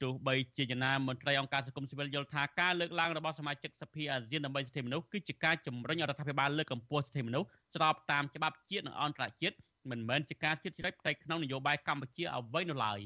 [0.03, 9.57] ទោះបីជាចំណាមន្ត្រីអង្គការសង្គមស៊ីវិលយល់ថាការលើកឡើងរបស់សមាជិកសភាអាស៊ានដើម្បីសិទ្ធិមនុស្សគឺជាការជំរុញរដ្ឋាភិបាលលើកកម្ពស់សិទ្ធិមនុស្សស្របតាមច្បាប់ជាតិនិងអន្តរជាតិ
[9.91, 12.99] មិនមែនជាការជិតជ្រែកផ្ទៃក្នុងនយោបាយកម្ពុជាអ្វីនោះឡើយ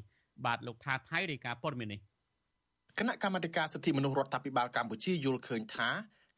[0.44, 2.00] បាទលោកថាថៃរាយការណ៍ព័ត៌មាននេះ
[2.98, 5.88] គណៈកម្មាធិការសិទ្ធិមនុស្សរដ្ឋាភិបាលកម្ពុជាយល់ឃើញថា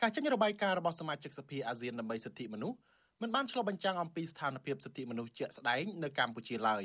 [0.03, 2.77] ការចេញរបាយការណ៍របស់សមាជិកសភាអាស៊ានដើម្បីសិទ្ធិមនុស្ស
[3.23, 6.85] មិនបានឆ្លុះបញ្ចាំងអំពីស្ថានភាពសិទ្ធិមនុស្សជាក់ស្ដែងនៅកម្ពុជាឡើយ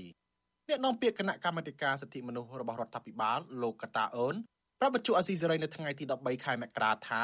[0.70, 4.36] អ្នកនាំពាក្យគណៈកម្មាធិការសិទ្ធិមនុស្សរបស់រដ្ឋាភិបាលលោកកតាអូន
[4.80, 7.22] ប្រាប់បច្ចុប្បន្នអាស៊ីសេរីនៅថ្ងៃទី13ខែមករាថា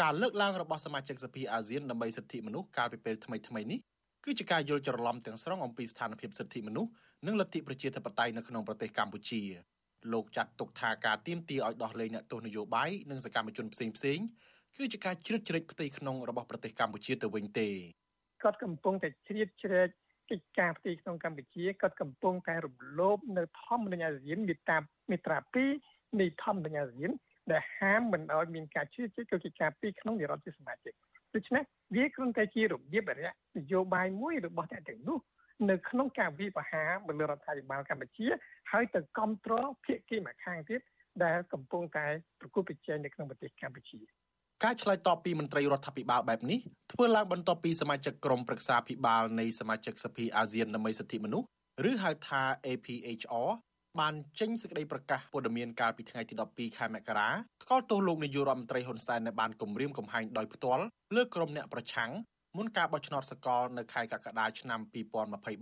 [0.00, 3.78] ការលើកឡើងរបស់សមាជិកសភាអាស៊ានដើម្បីសិទ្ធិមនុស្សកាលពីពេលថ្មីៗនេះ
[4.24, 6.90] គឺជាការយល់ច្រឡំទាំងស្រុងអំពីស្ថានភាពសិទ្ធិមនុស្ស
[7.26, 9.42] និងលទ្ធិប្រជាធិបតេយ្យនៅក្នុងប្រទេសកម្ពុជា
[10.12, 14.26] លោកចាត់ទុកថាការទៀមទាឲ្យដោះលែងអ្នកទោសនយោបាយនិងសកម្មជនផ្សេងៗ
[14.76, 17.68] គឺជាការជ្រៀតជ្រែកផ្ទៃក្នុងរបស់ប្រទេសកម្ពុជាទៅវិញទេ
[18.42, 19.88] គាត់កំពុងតែជ្រៀតជ្រែក
[20.30, 24.78] កិច្ចការផ្ទៃក្នុងកម្ពុជាគាត់កំពុងតែរំលោភនៅធម្មនុញ្ញអាស៊ានមាត្រា
[25.10, 25.38] មាត្រា
[25.78, 27.10] 2នៃធម្មនុញ្ញអាស៊ាន
[27.52, 30.94] ដែលហាមមិនឲ្យមានការជ្រៀតជ្រែកកិច្ចការពីក្នុងនារដ្ឋជាសមាជិក
[31.34, 31.62] ដូច្នេះ
[31.94, 35.18] វាគ្រាន់តែជារបៀបអរិយនយោបាយមួយរបស់អ្នកទាំងនោះ
[35.70, 38.26] នៅក្នុងការវិបហាមកលើរដ្ឋាភិបាលកម្ពុជា
[38.70, 40.80] ហើយទៅគ្រប់គ្រងភាគីម្ខាងទៀត
[41.24, 42.06] ដែលកំពុងតែ
[42.40, 44.00] ប្រគល់ប្រជែងនៅក្នុងប្រទេសកម្ពុជា
[44.64, 46.58] ការឆ្លើយតបពីមន្ត្រីរដ្ឋាភិបាលបែបនេះ
[46.92, 51.46] ធ្វើឡើងបន្ទាប់ពីសមាជិកក្រុមប្រឹក្សាភិបាលនៃសមាជិកសភាអាស៊ានដើម្បីសិទ្ធិមនុស្ស
[51.90, 53.48] ឬហៅថា APHR
[54.00, 57.28] បានចេញសេចក្តីប្រកាសព័ត៌មានកាលពីថ្ងៃទី12ខែមករា
[57.62, 60.84] ថ្កោលទោសលោកនាយករដ្ឋមន្ត្រីហ៊ុនសែននៅបានគម្រាមកំហែងដោយផ្ទាល់
[61.16, 62.10] លើក្រុមអ្នកប្រឆាំង
[62.56, 64.80] មុនការបោះឆ្នោតសកលនៅខែកក្កដាឆ្នាំ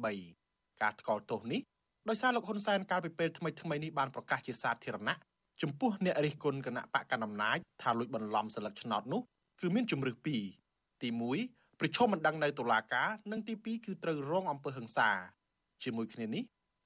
[0.00, 1.60] 2023ការថ្កោលទោសនេះ
[2.08, 5.16] ដោយសារលោកហ៊ុនសែនកាលពីពេលថ្មីៗនេះបានប្រកាសជាសាធារណៈ
[5.62, 9.22] ចំពោះអ្នករិះគន់គណៈបកកណ្ដាលអំណាចថាលួចបន្លំសិលឹកឆ្នោតនោះ
[9.60, 10.42] គឺមានជំរឹះពីរ
[11.02, 11.08] ទី
[11.44, 15.10] 1ប្រឈមមិនដឹងនៅតុលាការនិងទី2គឺត្រូវរងអំពើហិង្សា
[15.84, 16.42] ជាមួយគ្នានេះ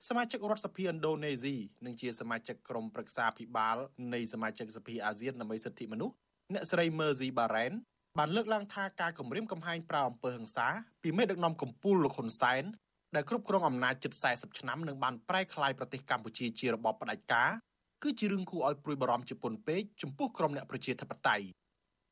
[0.09, 3.77] សមាជិករដ្ឋសភាឥណ្ឌូនេស៊ីនិងជាសមាជិកក្រុមប្រឹក្សាភិបាល
[4.15, 6.15] នៃសមាជិកសភាអាស៊ានដើម្បីសិទ្ធិមនុស្ស
[6.53, 7.73] អ្នកស្រី Mercy Baren
[8.19, 10.67] បានលើកឡើងថាការគម្រាមកំហែងប្រើអំពើហិង្សា
[11.03, 12.65] ពីមេដឹកនាំកម្ពុជាលោកហ៊ុនសែន
[13.15, 17.51] ដែលគ្រប់គ្រងអំណាចជិត40ឆ្នាំនិងបានប្រែក្លាយប្រទេសកម្ពុជាជារបបផ្ដាច់ការ
[18.05, 21.45] គឺជារឿងគួរឲ្យព្រួយបារម្ភជាពន់ពេកចំពោះក្រុមអ្នកប្រជាធិបតេយ្យ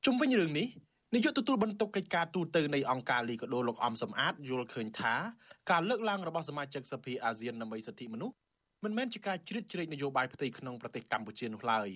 [0.05, 0.67] ជុំវិញរឿងនេះ
[1.15, 5.15] នាយកទទួលបន្ទុកកិច្ចការទូតទៅនៃអង្គការលីកាដូលោកអំសំអាតយល់ឃើញថា
[5.71, 8.35] ការលើកឡើងរបស់សមាជិកសភាអាស៊ានដើម្បីសិទ្ធិមនុស្ស
[8.85, 11.89] មិនមែនជាការជ្រៀតជ្រែកនយោបាយផ្ទៃក្នុងប្រទេសកម្ពុជានោះឡើយ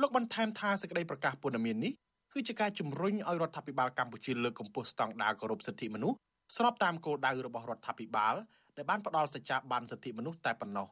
[0.00, 1.92] លោកបន្ថែមថាសេចក្តីប្រកាសព័ត៌មាននេះ
[2.32, 6.16] គឺជាការជំរុញឲ្យរដ្ឋាភិបាលកម្ពុជាលើកកម្ពស់ស្តង់ដារគោរពសិទ្ធិមនុស្ស
[6.56, 8.34] ស្របតាមគោលដៅរបស់រដ្ឋាភិបាល
[8.76, 10.86] ដែលបានផ្ដល់សច្ចាប័នសិទ្ធិមនុស្សតែប៉ុណ្ណោះ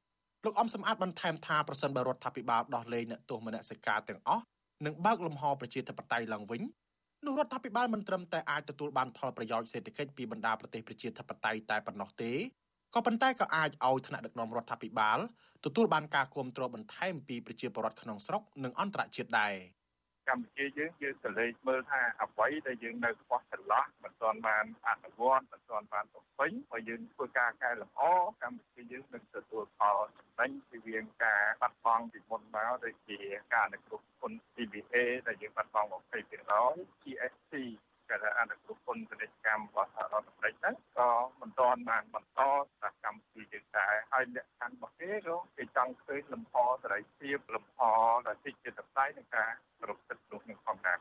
[0.47, 4.45] លោកអំសំអាតបន្ថែមថាប្រសិនបើរដ្ឋាភិបាលដោះលែងអ្នកទោសមនសិការទាំងអស់
[4.87, 6.63] និងបើកលំហប្រជាធិបតេយ្យឡើងវិញ
[7.27, 12.33] នោះរដ្ឋាភិបាលមិនត្រឹមតែអាចទទួលបានផលប្រយោជន៍សេដ្ឋកិច្ចពីបណ្ដាប្រទេសប្រជាធិបតេយ្យតែប៉ុណ្ណោះទេ
[12.95, 15.19] ក៏ប៉ុន្តែក៏អាចឲ្យថ្នាក់ដឹកនាំរដ្ឋាភិបាល
[15.65, 19.55] ទទួលបានការគ្រប់គ្រងបន្ថែមពីប្រជាពលរដ្ឋក្នុងស្រុកនិងអន្តរជាតិដែរ
[20.29, 28.03] កម្ពុជាយើងយើងទៅលេខមើលថាអ្វីដែលយើងនៅខ្វះចន្លោះមិនទាន់បានអនុវត្តមិនទាន់បានបំពេញបើយើងធ្វើការកែលម្អ
[28.43, 33.19] កម្ពុជាយើងនឹងទទួលផលចំណេញពីវាងការបាត់បង់ពីមុនមកដូចជា
[33.53, 34.95] ការអនុគ្រោះពន្ធ TBA
[35.27, 35.89] ដែលយើងបាត់បង់
[36.51, 37.55] 20% GST
[38.11, 42.41] ការអនុគ្រោះពន្ធពាណិជ្ជកម្មរបស់សហរដ្ឋអាមេរិកហ្នឹងក៏មិនទាន់បានបន្ត
[42.81, 47.79] សកម្មភាពយើងដែរហើយលក្ខខណ្ឌរបស់គេក៏គេចង់ឃើញលំហសេរីភាពលំហ
[48.27, 49.51] ដែលទីជាតបតៃនឹងការ
[49.89, 50.99] រំសិទ្ធិនោះនឹងផងដែរ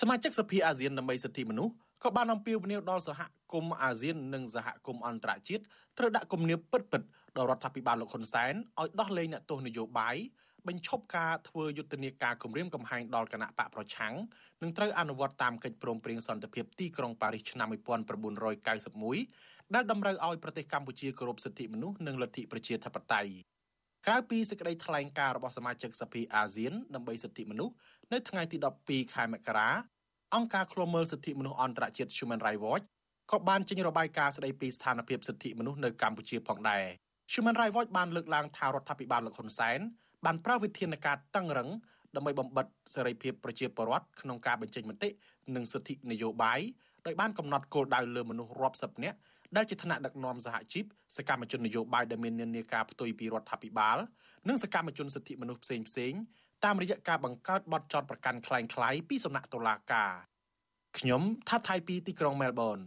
[0.00, 1.72] សមាជិកសភាអាស៊ានដើម្បីសិទ្ធិមនុស្ស
[2.04, 3.20] ក៏បានអំពាវនាវដល់សហ
[3.52, 5.62] គមន៍អាស៊ាននិងសហគមន៍អន្តរជាតិ
[5.98, 10.16] ត្រូវដាក់គំនាបពិតៗដល់រដ្ឋាភិបាលលោកហ៊ុនសែនឲ្យដោះលែងអ្នកទោសនយោបាយ
[10.68, 14.14] បញ្ឈប់ការធ្វើយុទ្ធនាការគម្រាមកំហែងដល់គណៈបកប្រឆាំង
[14.62, 23.32] និងត្រូវអនុវត្តតាមកិច្ចព្រមព្រៀងសន្តិភាពទីក្រុងប៉ារីសឆ្នាំ1991ដែលតម្រូវឲ្យប្រទេសកម្ពុជាគោរពសិទ្ធិមនុស្សនិងលទ្ធិប្រជាធិបតេយ្យ
[24.06, 27.74] ក្រៅពីសេចក្តីថ្លែងការណ៍របស់សមាជិកសភាអាស៊ានដើម្បីសិទ្ធិមនុស្ស
[28.12, 29.68] នៅថ្ងៃទី12ខែមករា
[30.34, 32.84] អង្គការឃ្លាំមើលសិទ្ធិមនុស្សអន្តរជាតិ Human Rights Watch
[33.30, 36.84] ក៏បានចេញរបាយការណ៍ស្តីពីស្ថានភាពសិទ្ធិមនុស្សនៅកម្ពុជាផងដែរ
[37.32, 39.80] Human Rights Watch បានលើកឡើងថារដ្ឋាភិបាលលោកហ៊ុនសែន
[40.25, 41.69] បានប្រើវិធានការតឹងរឹង
[42.15, 45.09] ដើម្បីបំបិតសេរីភាពប្រជាពលរដ្ឋក្នុងការបញ្ចេញមតិ
[45.55, 46.59] និងសិទ្ធិនយោបាយ
[47.05, 49.17] ដោយបានកំណត់គោលដៅលើមនុស្សរាប់សិបនាក់
[49.55, 50.85] ដែលជាថ្នាក់ដឹកនាំសហជីព
[51.17, 53.97] សកម្មជននយោបាយដែលមាននានាការផ្ទុយពីរដ្ឋាភិបាល
[54.47, 56.13] និងសកម្មជនសិទ្ធិមនុស្សផ្សេងផ្សេង
[56.63, 60.11] តាមរយៈការបង្កើតបទចោទប្រកាន់คล้ายៗពីសំណាក់តុលាការ
[60.97, 62.79] ខ្ញុំថាថៃពីទីក្រុងមែលប៊ន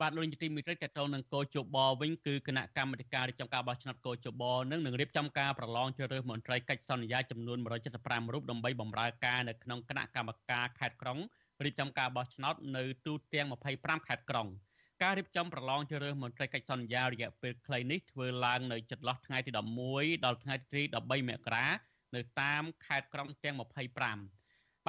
[0.00, 7.58] បាទលោកនាយកទីមេត្រីតទៅនឹងកោជបវិញគឺគណៈកម្មាធិការរៀបចំការបោះឆ្នោតកោជបនឹងនឹងរៀបចំការប្រឡងជ្រើសរើសមន្ត្រីកិច្ចសន្យាចំនួន
[7.96, 11.18] 175រូបដើម្បីបម្រើការនៅក្នុងគណៈកម្មការខេត្តក្រុង
[11.64, 14.48] រៀបចំការបោះឆ្នោតនៅទូទាំង25ខេត្តក្រុង
[15.02, 19.50] ការរៀបចំប្រឡងជ្រើសរើសមន្ត្រីកិច្ចសន្យារយៈពេលខ្លីនេះធ្វើឡើងនៅចន្លោះថ្ងៃទី
[19.88, 21.66] 11ដល់ថ្ងៃទី13មករា
[22.14, 24.35] នៅតាមខេត្តក្រុងទាំង25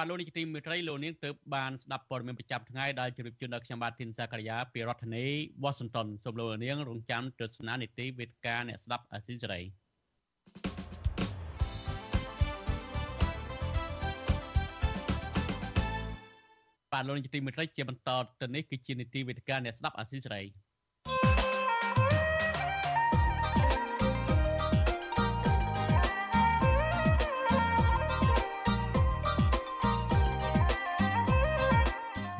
[0.00, 5.24] បាទលោកនាយកទីមេត្រីលោកនាងទើបបានស្ដាប់ព័ត៌មានប្រចាំថ្ងៃដែលជម្រាបជូនដល់ខ្ញុំបាទធីនសាករិយាពីរដ្ឋធានី
[5.64, 9.60] Washington សូមលោកនាងរងចាំទស្សនានីតិវេទិកាអ្នកស្ដាប់អាស៊ីសេរី
[16.92, 20.42] បាទលោកនាយកទីមេត្រីជាបន្តទៅនេះគឺជានីតិវេទិកាអ្នកស្ដាប់អាស៊ីសេរី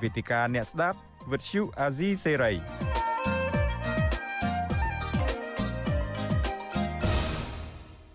[0.02, 0.98] វេទិកាអ្នកស្ដាប់
[1.32, 2.52] វិទ្យុអាស៊ីសេរី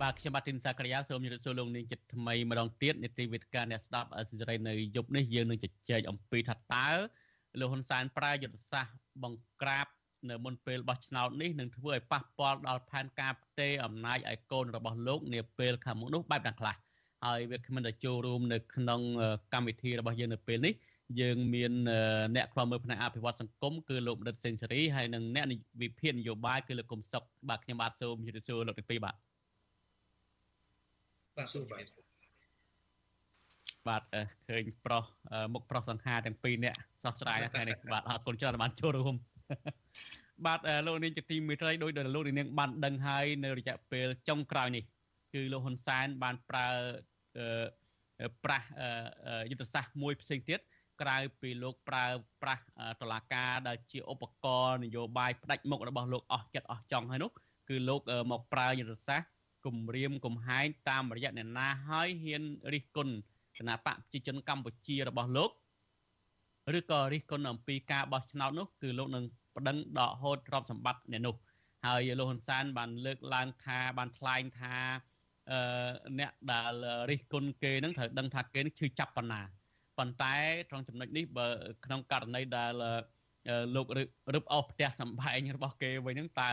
[0.01, 6.89] បាទខ្ញុំបាទទីនសាក្រាសូមជម្រាបសួរលោកនាងចិត្តថ្មីម្ដងទៀតនេតិវេទិកាអ្នកស្ដាប់អាស៊ីសេរីនៅយប់នេះយើងនឹងជជែកអំពីថាតើ
[7.59, 8.93] លោកហ៊ុនសែនប្រើយុទ្ធសាស្ត្រ
[9.23, 9.87] បង្ក្រាប
[10.29, 16.75] នៅមុនពេលបោះឆ្នោតនេះនឹងធ្វើឲ្យប៉ះពាល់ដល់ផែនការផ្ទេរអំណាចឲ្យកូនរបស់លោកនាពេលខាងមុខនោះបែបណាខ្លះ
[17.25, 19.01] ហើយវាគ្មិនតែចូលរួមនៅក្នុង
[19.53, 20.73] កម្មវិធីរបស់យើងនៅពេលនេះ
[21.21, 21.73] យើងមាន
[22.35, 25.45] អ្នកខ្លាំមើលផ្នែកអភិវឌ្ឍសង្គមគឺលោកមនិតសេនស៊ូរីហើយនិងអ្នក
[25.81, 29.15] វិភាគនយោបាយគឺលោកកុំសុកបាទខ្ញុំបាទសូមជម្រាបសួរលោកទី2បាទ
[31.37, 31.85] បាទសូមបាទ
[33.87, 34.01] បាទ
[34.47, 35.03] ឃើញប្រុស
[35.53, 39.15] មុខប្រុសសង្ហាទាំងពីរនាក់សោះស្រាយថ្ងៃនេះបាទអរគុណច្រើនបានចូលរួម
[40.45, 44.83] បាទលោកនាងជាទីមេត្រីដោយដែលលោកនាងបានដឹងហើយនៅរយៈពេលចុងក្រោយនេះ
[45.33, 46.67] គឺលោកហ៊ុនសែនបានប្រើ
[48.43, 48.65] ប្រាស់
[49.49, 50.59] យុទ្ធសាស្ត្រមួយផ្សេងទៀត
[51.01, 52.05] ក្រៅពីលោកប្រើ
[52.41, 52.63] ប្រាស់
[53.01, 57.31] តឡាការដែលជាឧបករណ៍នយោបាយផ្ដាច់មុខរបស់លោកអស់ចិត្តអស់ចង់ហើយនោះ
[57.69, 58.01] គឺលោក
[58.31, 59.29] មកប្រើយុទ្ធសាស្ត្រ
[59.65, 63.13] គំរាមកំហែងតាមរយៈអ្នកណាហើយហ៊ានរិះគន់
[63.57, 65.49] គណៈបកប្រជាជនកម្ពុជារបស់លោក
[66.77, 69.23] ឬក៏រិះគន់អំពីការបោះឆ្នោតនោះគឺលោកនឹង
[69.55, 71.35] ប្តឹងដកហូតទ្រព្យសម្បត្តិអ្នកនោះ
[71.85, 74.75] ហើយលោកហ៊ុនសែនបានលើកឡើងថាបានថ្លែងថា
[75.51, 75.59] អឺ
[76.19, 76.73] អ្នកដែល
[77.09, 79.41] រិះគន់គេនឹងត្រូវដឹងថាគេនឹងឈឺចាប់ប៉ុណ្ណា
[79.97, 80.35] ប៉ុន្តែ
[80.69, 81.47] ត្រង់ចំណុចនេះបើ
[81.85, 82.71] ក្នុងករណីដែល
[83.75, 83.87] លោក
[84.33, 86.49] រឹបអស់ផ្ទះសម្បែងរបស់គេវិញហ្នឹងតើ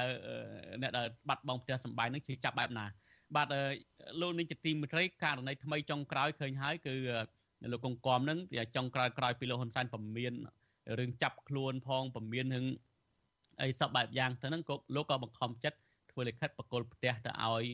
[0.83, 2.87] អ្នកដែលបាត់បង់ផ្ទះសម្បែងហ្នឹងជាចាប់បែបណា
[3.37, 3.48] បាទ
[4.20, 6.94] លោកនេះជាទីមេត្រីករណីថ្មីចុងក្រោយឃើញហើយគឺ
[7.72, 8.38] លោកកុងគំហ្នឹង
[8.76, 10.35] ចុងក្រោយក្រោយពីលោកហ៊ុនសែនពមៀន
[10.98, 12.64] រឿងចាប់ខ្លួនផងពមៀននឹង
[13.62, 15.79] អីសពបែបយ៉ាងទៅហ្នឹងក៏លោកក៏បង្ខំចិត្ត
[16.11, 17.64] ធ្វើលិខិតបកគលផ្ទះទៅឲ្យ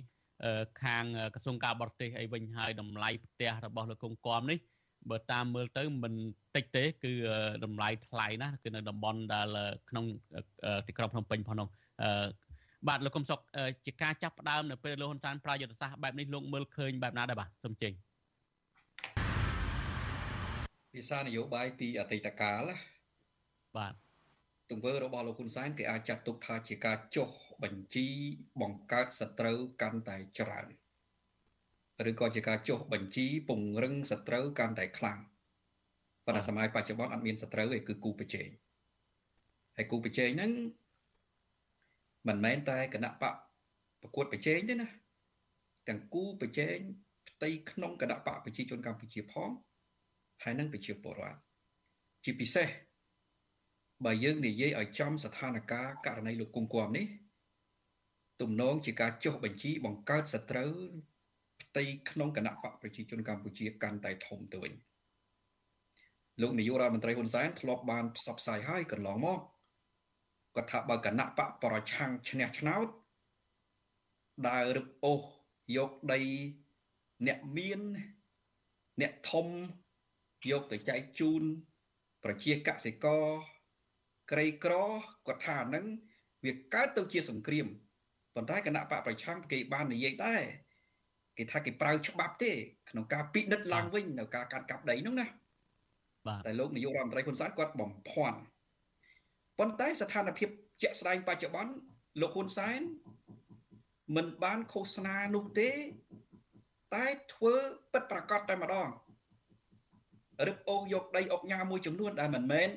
[0.82, 4.58] ខាងក្រសួងការបរទេសអីវិញហើយតម្លៃផ្ទះរបស់លោកកុងគំនេះ
[5.10, 6.14] បើតាមមើលទៅមិន
[6.56, 7.12] តិចទេ គឺ
[7.64, 9.46] តម្លៃថ្លៃណាស់គឺនៅតំបន់ដែល
[9.90, 10.04] ក្នុង
[10.86, 11.68] ទីក្រុងភ្នំពេញផងនោះ
[12.88, 13.38] បាទលោកកុំសុក
[13.86, 17.92] ជាការចាប់ផ្ដើមនៅពេលលោកហ៊ុនសែនប្រើយុទ្ធសាស្ត្របែបនេះលោកមើលឃើញបែបណាដែរបាទសូមចេញ
[20.92, 22.62] ភាសានយោបាយពីអតីតកាល
[23.76, 23.94] បាទ
[24.70, 27.30] ទង្វើរបស់លោកហ៊ុនសែនគេអាចចាត់ទុកថាជាការចុះ
[27.62, 28.06] បញ្ជី
[28.60, 30.66] បង្កើតសត្រូវកាន់តែច្រើន
[32.10, 35.18] ឬក៏ជាការចុះបញ្ជីពង្រឹងសត្រូវកាន់តែខ្លាំង
[36.26, 38.48] ប៉ុន្តែសម័យបច្ចុប្បន្នអត់មានសត្រូវទេគឺគូប្រជែង
[39.76, 40.52] ហើយគូប្រជែងហ្នឹង
[42.28, 43.34] មិនមែនតែគណៈបក
[44.02, 44.88] ប្រកួតប្រជែងទេណា
[45.88, 46.76] ទាំងគូប្រជែង
[47.28, 49.50] ផ្ទៃក្នុងគណៈបកប្រជាជនកម្ពុជាផង
[50.42, 51.38] ហើយនឹងប្រជាពលរដ្ឋ
[52.24, 52.68] ជាពិសេស
[54.04, 57.06] បើយើងនិយាយឲ្យចំស្ថានភាពករណីលោកគង្គគំនេះ
[58.40, 60.72] ទំនងជាការចុះបញ្ជីបង្កើតសត្រូវ
[61.62, 64.72] ផ្ទៃក្នុងគណៈបកប្រជាជនកម្ពុជាកាន់តែធំទៅវិញ
[66.40, 69.40] លោកនាយករដ្ឋមន្ត្រីហ៊ុនសែនធ្លាប់បានផ្សព្វផ្សាយហើយកន្លងមក
[70.54, 72.88] គាត់ថាបើគណៈបកប្រឆាំងឈ្នះឆ្នោត
[74.48, 75.22] ដើររឹបអូស
[75.76, 76.20] យកដី
[77.26, 77.80] អ្នកមាន
[79.00, 79.46] អ្នកធំ
[80.50, 81.42] យកទៅចែកជូន
[82.24, 83.24] ប្រជាកសិករ
[84.30, 84.74] ក្រីក្រ
[85.26, 85.84] គាត់ថាហ្នឹង
[86.44, 87.66] វាកើតទៅជាសង្គ្រាម
[88.34, 90.42] ប៉ុន្តែគណៈបកប្រឆាំងគេបាននិយាយដែរ
[91.38, 92.52] គេថាគេប្រើច្បាប់ទេ
[92.90, 95.26] ក្នុងការពិនិត្យឡើងវិញនៅការកាត់កាប់ដីនោះណា
[96.26, 98.38] បាទតែលោកនាយករដ្ឋមន្ត្រីហ៊ុនសែនគាត់បំភាន់
[99.58, 100.48] ប៉ុន្តែស្ថានភាព
[100.82, 101.72] ជាក់ស្ដែងបច្ចុប្បន្ន
[102.20, 102.80] លោកហ៊ុនសែន
[104.16, 105.70] មិនបានឃោសនានោះទេ
[106.94, 107.54] តែធ្វើ
[107.92, 108.88] ពិតប្រកបតែម្ដង
[110.46, 112.68] រឹបអូសយកដីអុកញ៉ាមួយចំនួនដែលមិនមែន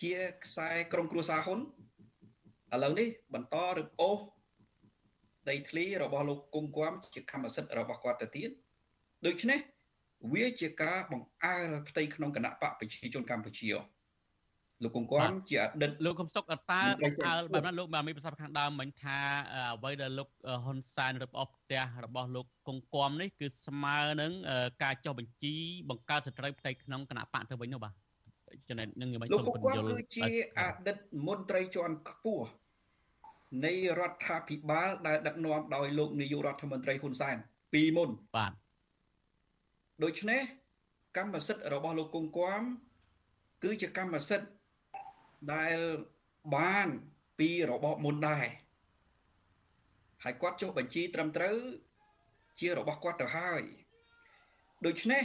[0.00, 0.12] ជា
[0.44, 1.60] ខ្សែក្រុមគ្រួសារហ៊ុន
[2.74, 4.20] ឥឡូវនេះបន្តរឹបអូស
[5.48, 8.50] ដីធ្លីរបស់លោកគង់គំជាកម្មសិទ្ធិរបស់គាត់ទៅទៀត
[9.26, 9.58] ដូច្នេះ
[10.34, 13.70] វាជាការបង្អើលផ្ទៃក្នុងគណៈបកប្រជាជនកម្ពុជា
[14.84, 16.80] លោកកងគំជាអតីតលោកកំសុកអតា
[17.26, 19.18] អើលបែបนั้นលោកបានមានប្រសាសន៍ខាងដើមមិញថា
[19.76, 20.28] អ្វីដែលលោក
[20.64, 24.32] ហ៊ុនសែនរឹបអូសផ្ទះរបស់លោកកងគំនេះគឺស្មើនឹង
[24.82, 25.54] ការចុះបញ្ជី
[25.90, 27.94] បង្កើតសត្រូវផ្ទៃក្នុងគណៈបកទៅវិញនោះបាទ
[28.68, 32.46] ចំណែកនឹងមិនសូមពន្យល់លោកគឺជាអតីតមន្ត្រីជាន់ខ្ពស់
[33.64, 37.36] នៃរដ្ឋាភិបាលដែលដឹកនាំដោយលោកនាយករដ្ឋមន្ត្រីហ៊ុនសែន
[37.72, 38.52] ពីមុនបាទ
[40.04, 40.40] ដូច្នេះ
[41.16, 42.62] កម្មសិទ្ធិរបស់លោកគង់គំ
[43.64, 44.48] គឺជាកម្មសិទ្ធិ
[45.54, 45.78] ដែល
[46.56, 46.88] បាន
[47.38, 48.46] ពីរបបមុនដែរ
[50.24, 51.56] ហើយគាត់ចុះបញ្ជីត្រឹមត្រូវ
[52.60, 53.62] ជារបស់គាត់ទៅហើយ
[54.86, 55.22] ដូច្នេះ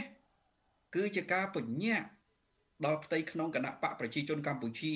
[0.94, 1.96] គឺជាការពញ្ញា
[2.84, 4.92] ដល់ផ្ទៃក្នុងគណៈបកប្រជាជនកម្ពុជា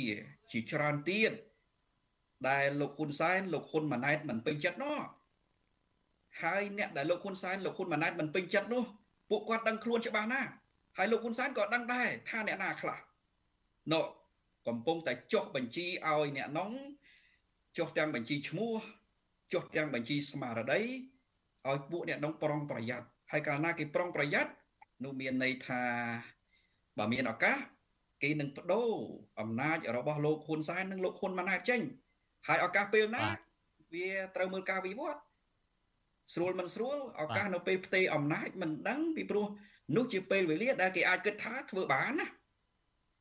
[0.52, 1.32] ជាច្រើនទៀត
[2.48, 4.98] ដែលលោកហ៊ុនសែនលោកហ៊ុនម៉ាណែតមិនពេញចិត្តនោះ
[6.42, 8.84] ហើយអ្នកដែលលោកហ៊ុនសែនលោកហ៊ុនម៉ាណែតមិនពេញចិត្តនោះ
[9.30, 10.50] ពួកគាត់ដឹងខ្លួនច្បាស់ណាស់
[10.96, 12.98] ហើយលោកហ៊ុនសែនក៏ដឹងដែរថាអ្នកណាខ្លះ
[13.92, 14.02] ណូ
[14.66, 16.72] កំពុងតែចុះបញ្ជីឲ្យអ្នកនង
[17.78, 18.72] ចុះទាំងបញ្ជីឈ្មោះ
[19.52, 20.80] ចុះទាំងបញ្ជីស្មារតី
[21.68, 24.50] ឲ្យពួកអ្នកនងប្រុងប្រយ័ត្នហើយកាលណាគេប្រុងប្រយ័ត្ន
[25.04, 25.82] នោះមានន័យថា
[26.98, 27.56] បើមានឱកាស
[28.22, 28.90] គេនឹងបដូរ
[29.40, 31.80] អំណាចរបស់លោកហ៊ុនសែននិងលោកហ៊ុនម៉ាណែតចេញ
[32.48, 33.24] ហើយឱកាសពេលណា
[33.94, 35.20] វាត្រូវមើលការវិវត្ត
[36.34, 39.46] ស្រួលមិនស្រួលឱកាសនៅពេលផ្ទេរអំណាចមិនដឹងពីព្រោះ
[39.96, 42.28] នោះជាពេលវេលាដែលគេអាចគិតថាធ្វើបានណា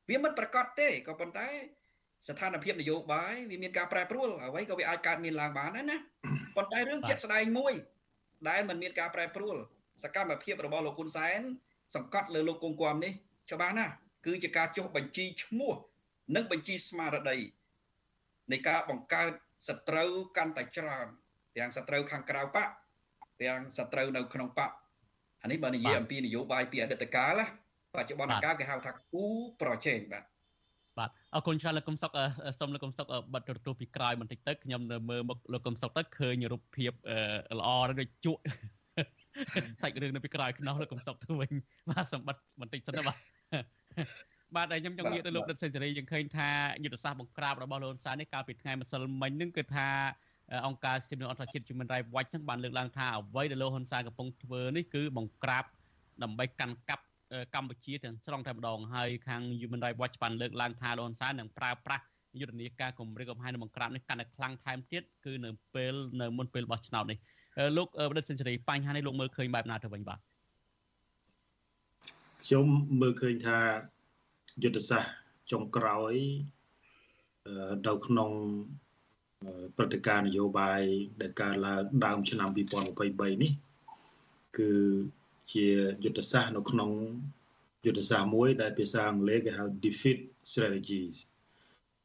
[0.09, 1.47] វាមិនប្រកាសទេក៏ប៉ុន្តែ
[2.27, 5.97] ស្ថានភាពនយោបាយវាមានការប្រែប្រួលអ្វីក៏វាអាចកើតមានឡើងបានដែរណា
[6.55, 7.73] ប៉ុន្តែរឿងជាក់ស្ដែងមួយ
[8.49, 9.55] ដែលมันមានការប្រែប្រួល
[10.03, 11.41] សកម្មភាពរបស់លោកហ៊ុនសែន
[11.95, 13.13] សង្កត់លើលោកគង់គំនេះ
[13.51, 13.93] ច្បាស់ណាស់
[14.25, 15.73] គឺជាការចុះបញ្ជីឈ្មោះ
[16.35, 17.37] និងបញ្ជីស្មារតី
[18.51, 19.31] នៃការបង្កើត
[19.69, 21.07] សត្រូវកាន់តែច្រើន
[21.57, 22.69] ទាំងសត្រូវខាងក្រៅបក
[23.41, 24.71] ទាំងសត្រូវនៅក្នុងបក
[25.41, 27.45] អានេះបើនិយាយអំពីនយោបាយពីអតីតកាលណា
[27.95, 29.25] បច្ចុប្បន្នកាលគេហៅថាគូ
[29.61, 30.23] ប្រជែងបាទ
[30.97, 32.11] បាទអរគុណច្រើនលោកកំសុក
[32.59, 36.91] សូមលោកកំសុកបិទទូពីក្រោយបន្តិចទៅខ្ញុំនៅមើលមុខលោកកំសុកទៅឃើញរូបភាព
[37.59, 37.69] ល្អ
[37.99, 38.41] ដូចជក់
[39.81, 41.51] សាច់រឿងនៅពីក្រោយខ្នោះលោកកំសុកទៅវិញ
[41.89, 43.17] បាទសម្បត្តិបន្តិចសិនទៅបាទ
[44.55, 46.49] បាទហើយខ្ញុំចង់និយាយទៅលោកដិតសេនស៊ូរីយើងឃើញថា
[46.83, 49.89] យុទ្ធសាស្ត្របង្ក្រាបរបស់លោកសាននេះកាលពីថ្ងៃម្សិលមិញហ្នឹងគឺថា
[50.67, 55.63] អង្គការសិទ្ធិមនុស្សអន្តរជាតិ Human Rights Watch ហ្នឹងបានលើកឡើងថាអ្វីដែលលោកហ៊ុនសែនកំពុងធ្វើនេះគឺបង្ក្រាប
[56.23, 57.05] ដើម្បីកាន់កាប់
[57.55, 62.03] កម្ពុជាទាំងស្រុងតែម្ដងហើយខាង Human Rights Watch បានលើកឡើងថាលោកហ៊ុនសែននឹងប្រើប្រាស់
[62.39, 67.17] យុទ្ធនាការគម្រិតកំហែងនិងបង្ក្រាបនេះកាន់តែខ្លាំងថែមទៀតគឺនៅពេលនៅមុនពេលបោះឆ្នោតនេះ
[67.77, 70.19] លោកបដិសេនស៊ូរីបញ្ហានេះលោកមើលឃើញបែបណាទៅវិញបាទ
[72.45, 72.65] ខ្ញុំ
[73.01, 73.57] មើលឃើញថា
[74.63, 75.13] យុទ្ធសាស្ត្រ
[75.51, 76.13] ចុងក្រោយ
[77.87, 78.31] នៅក្នុង
[79.75, 80.81] ព្រឹត្តិការណ៍នយោបាយ
[81.21, 83.51] ដែលកើតឡើងដើមឆ្នាំ2023នេះ
[84.57, 84.71] គឺ
[85.53, 85.67] ជា
[86.03, 86.91] យុទ្ធសាស្ត្រនៅក្នុង
[87.85, 90.19] យុទ្ធសាស្ត្រមួយដែលភាសាអង់គ្លេសគេហៅ defeat
[90.51, 91.15] strategies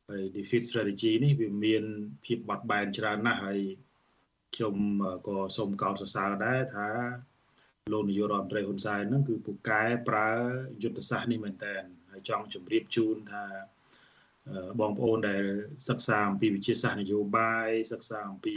[0.09, 1.85] ហើយ defeat strategy នេះវាមាន
[2.25, 3.61] ភាពបត់បែនច្រើនណាស់ហើយ
[4.55, 4.75] ខ្ញុំ
[5.27, 6.89] ក៏សូមកោតសរសើរដែរថា
[7.93, 10.29] លោកនាយករដ្ឋមន្ត្រីហ៊ុនសែនហ្នឹងគឺពូកែប្រើ
[10.83, 11.75] យុទ្ធសាស្ត្រនេះមែនតើ
[12.15, 13.45] ហើយចង់ជម្រាបជូនថា
[14.81, 15.45] បងប្អូនដែល
[15.89, 18.57] សិក្សាអំពីវិទ្យាសាស្ត្រនយោបាយសិក្សាអំពី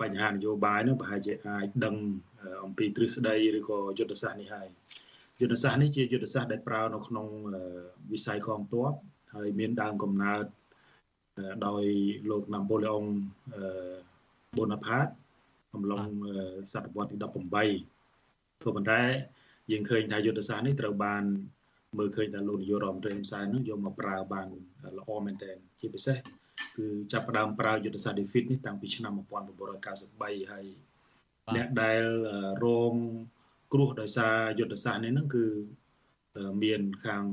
[0.00, 1.96] បញ្ហានយោបាយនោះប្រហែលជាអាចដឹង
[2.64, 4.68] អំពីទ្រឹស្ដីឬក៏យុទ្ធសាស្ត្រនេះហើយ
[5.40, 7.26] យុទ្ធសាស្ត្រនេះជាយុទ្ធសាស្ត្រដែលប្រើនៅក្នុង
[8.12, 8.92] វិស័យកងទ័ព
[9.34, 10.44] ហើយមានដើមកំណើត
[11.66, 11.84] ដោយ
[12.30, 13.04] លោកណាប៉ូឡេអុង
[14.58, 15.06] បូណាផាត
[15.74, 16.04] អំឡុង
[16.72, 19.02] សតវត្សទី18ក៏ប៉ុន្តែ
[19.70, 21.24] យើងឃើញថាយុទ្ធសាស្ត្រនេះត្រូវបាន
[21.98, 24.48] មើលឃើញថាលោកនាយករដ្ឋមន្ត្រីហ៊ុនសែននឹងយកមកប្រើបាន
[24.98, 26.16] ល្អមែនទែនជាពិសេស
[26.76, 30.66] គឺចាប់ផ្ដើមប្រើយុទ្ធសាស្ត្រ defeat នេះតាំងពីឆ្នាំ1993ហើយ
[31.56, 32.02] អ្នកដែល
[32.64, 32.94] រង
[33.72, 35.44] គ្រោះដោយសារយុទ្ធសាស្ត្រនេះហ្នឹងគឺ
[36.64, 37.24] មានខាង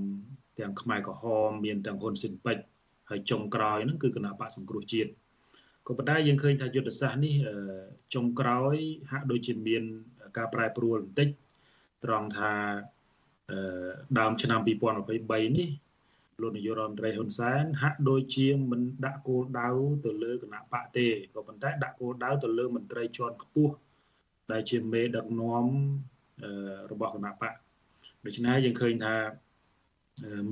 [0.60, 2.64] ទាំងខ្មែរក្រហមមានទាំងហ៊ុនស៊ិនពេជ្រ
[3.10, 5.12] ហើយចុងក្រោយហ្នឹងគឺគណៈបកសង្គ្រោះជាតិ
[5.88, 7.36] ក៏ប៉ុន្តែយើងឃើញថាយុទ្ធសាស្ត្រនេះ
[8.14, 8.76] ចុងក្រោយ
[9.12, 9.84] ហាក់ដូចជាមាន
[10.38, 11.30] ការប្រែប្រួលបន្តិច
[12.04, 12.54] ត្រង់ថា
[14.20, 15.70] ដើមឆ្នាំ2023នេះ
[16.42, 19.70] លោកនាយករដ្ឋមន្ត្រីហ៊ុនសែនហាក់ដូចជាមិនដាក់គោលដៅ
[20.06, 23.74] ទៅលើគណៈបកទេក៏ប៉ុន្តែដាក់គោលដៅទៅលើមន្ត្រីជាន់ខ្ពស់
[24.52, 25.66] ដែលជាមេដឹកនាំ
[26.92, 27.54] របស់គណៈបក
[28.26, 29.16] ដូច្នេះយើងឃើញថា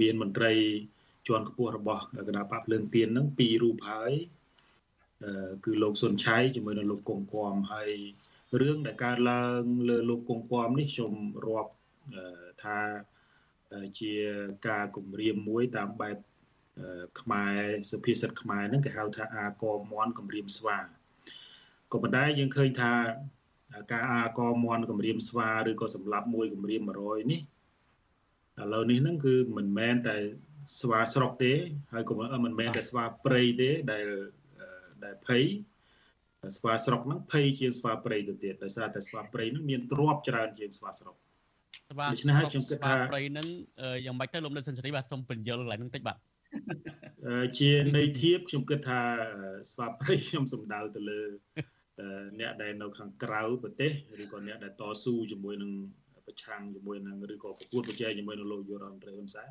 [0.01, 0.53] មានមន្ត្រី
[1.27, 4.11] ជាន់ខ្ពស់របស់គណៈបកភ្លើងទៀនហ្នឹងពីររូបហើយ
[5.65, 7.89] គឺលោកសុនឆៃជាមួយនឹងលោកកុងគំហើយ
[8.61, 11.13] រឿងដែលកើតឡើងលើលោកកុងគំនេះខ្ញុំ
[11.45, 11.71] រាប់
[12.63, 12.77] ថា
[13.99, 14.13] ជា
[14.67, 16.17] ការគម្រាមមួយតាមបែប
[17.19, 17.59] ខ្មែរ
[17.91, 20.77] សុភាសិតខ្មែរហ្នឹងគេហៅថាអាកមន់គម្រាមស្វា
[21.91, 22.91] ក៏ប៉ុន្តែយើងឃើញថា
[23.91, 27.41] ការអាកមន់គម្រាមស្វាឬក៏សម្លាប់មួយគម្រាម100នេះ
[28.61, 30.17] ឥឡូវនេះហ្នឹងគឺមិនមែនតែ
[30.79, 31.53] ស្វាស្រុកទេ
[31.93, 32.13] ហើយក៏
[32.45, 34.07] មិនមែនតែស្វាព្រៃទេដែល
[35.03, 35.43] ដែលភ័យ
[36.57, 41.15] ស្វាស្រុកហ្នឹងភ័យជាងស្វាព្រៃទៅទៀតដោយសារតែស្វាព្រៃហ្នឹងមានទ្របច្រើនជាងស្វាស្រុក
[41.89, 43.47] ស្វាដូច្នេះហើយខ្ញុំគិតថាព្រៃហ្នឹង
[44.05, 46.17] យ៉ាងម៉េចទៅលោកនៅសិនសេរីបាទសូមបញ្យល់កន្លែងហ្នឹងតិចបាទ
[47.59, 49.01] ជាន័យធៀបខ្ញុំគិតថា
[49.71, 51.21] ស្វាព្រៃខ្ញុំសំដៅទៅលើ
[52.39, 53.91] អ្នកដែលនៅខាងក្រៅប្រទេស
[54.23, 55.71] ឬក៏អ្នកដែលតស៊ូជាមួយនឹង
[56.27, 59.49] ប្រឆាំងជាមួយនឹងឬក៏ប្រកួតប្រជែងជាមួយនឹងលោកយុរដ្ឋមន្ត្រីហ៊ុនសែន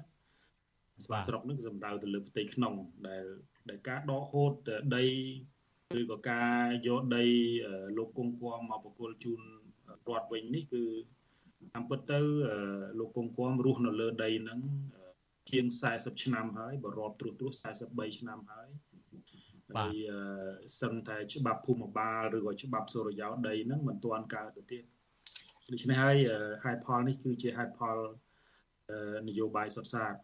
[1.05, 2.75] ស្វាស្រុកនឹងសំដៅទៅលើផ្ទៃក្នុង
[3.09, 3.25] ដែល
[3.69, 4.53] ដែលការដកហូត
[4.97, 5.05] ដី
[6.01, 7.25] ឬក៏ការយកដី
[7.99, 9.41] លោកគង្គគំមកបកគលជូន
[10.09, 10.85] រដ្ឋវិញនេះគឺ
[11.73, 12.19] តាមពិតទៅ
[12.99, 14.61] លោកគង្គគំរស់នៅលើដីហ្នឹង
[15.51, 18.69] ជាង40ឆ្នាំហើយបើរាប់ត្រួសត្រាស43ឆ្នាំហើយ
[19.77, 19.95] ហើយ
[20.81, 24.85] សឹងតែច្បាប់ភូមិបាលឬក៏ច្បាប់សុរិយោដីហ្នឹងមិនទាន់កើតទៅទៀត
[25.73, 26.17] ដូច្នេះហើយ
[26.65, 27.99] ហេតុផលនេះគឺជាហេតុផល
[29.29, 30.15] នយោបាយសុទ្ធសាធ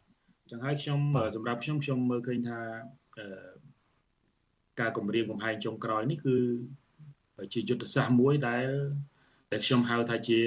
[0.50, 1.00] ចឹងហើយខ្ញុំ
[1.34, 2.60] សម្រាប់ខ្ញុំខ្ញុំមើលឃើញថា
[4.80, 6.36] ការគម្រាមកំហែងចុងក្រោយនេះគឺ
[7.54, 8.66] ជាយុទ្ធសាស្ត្រមួយដែល
[9.52, 10.40] ដែលខ្ញុំហៅថាជា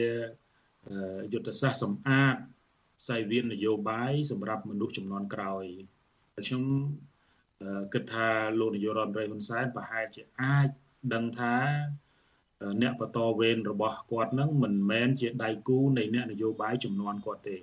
[1.34, 2.36] យុទ្ធសាស្ត្រសម្អាត
[3.08, 5.66] សាយវៀននយោបាយសម្រាប់មនុស្សចំនួនក្រោយ
[6.48, 6.64] ខ្ញុំ
[7.94, 8.28] គិតថា
[8.60, 10.70] លោកនាយករដ្ឋមន្ត្រីហ៊ុនសែនប្រហែលជាអាច
[11.14, 11.56] ដឹងថា
[12.82, 17.58] អ្នកបន្តវេនរបស់គាត់នឹងមិនមែនជាដៃគូនៃអ្នកនយោបាយចំនួនគាត់ទេ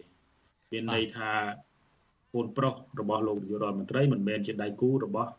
[0.73, 1.33] មានន័យថា
[2.35, 5.31] កូនប្រុសរបស់លោកនាយករដ្ឋមន្ត្រីមិនមែនជាដៃគូរបស់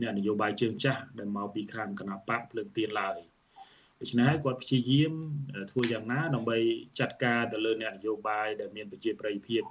[0.00, 3.18] អ្នកនយោបាយជើងចាស់ដែលមកពីខាងគណៈបកភ្លើងទៀនឡើយ
[4.00, 5.12] ដូច្នេះគាត់ព្យាយាម
[5.70, 6.58] ធ្វើយ៉ាងណាដើម្បី
[6.98, 9.62] ចាត់ការទៅលើអ្នកនយោបាយដែលមានប្រជាប្រិយភាព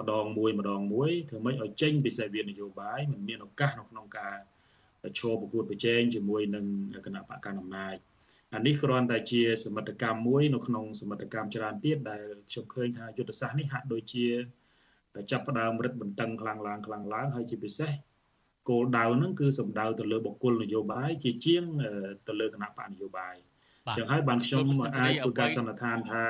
[0.00, 4.36] ម្ដងមួយម្ដងមួយធ្វើម៉េចឲ្យចេញពីសេវានយោបាយមិនមានឱកាសនៅក្នុងការ
[5.18, 6.66] ឈរប្រកួតប្រជែងជាមួយនឹង
[7.06, 7.96] គណៈបកកណ្ដាលអំណាច
[8.54, 14.26] អានេះគ្រាន់តែជាសមិទ្ធកម្មមួយនៅក្នុងសមិទ្ធកម្មច្រើនទៀតដែលខ្ញុំឃើញថាយុទ្ធសាស្ត្រនេះហាក់ដូចជា
[15.30, 17.90] ចាប់ផ្ដើមរឹតបន្តឹងខ្លាំងឡើងខ្លាំងឡើងហើយជាពិសេស
[18.68, 21.64] គោលដៅហ្នឹងគឺសំដៅទៅលើបុគ្គលនយោបាយជាជាង
[22.28, 23.34] ទៅលើគណៈបកនយោបាយ
[23.96, 24.64] ចឹងហើយបានខ្ញុំ
[24.96, 26.24] អាចធ្វើការសន្និដ្ឋានថា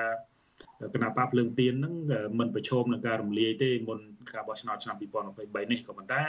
[0.94, 1.94] គណៈបកភ្លើងទៀនហ្នឹង
[2.38, 3.98] មិនប្រឈមនឹងការរំលាយទេមុន
[4.34, 6.24] ការបោះឆ្នោតឆ្នាំ2023នេះក៏ប៉ុន្តែ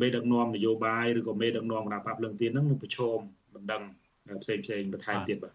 [0.00, 3.18] មេដឹកនាំនយោបាយឬក៏មេដឹកនាំគណៈបកភ្លើងទៀនហ្នឹងនឹងប្រឈម
[3.54, 3.82] បណ្ដឹង
[4.42, 5.54] ផ្សេងផ្សេងបន្ថែមទៀតបាទ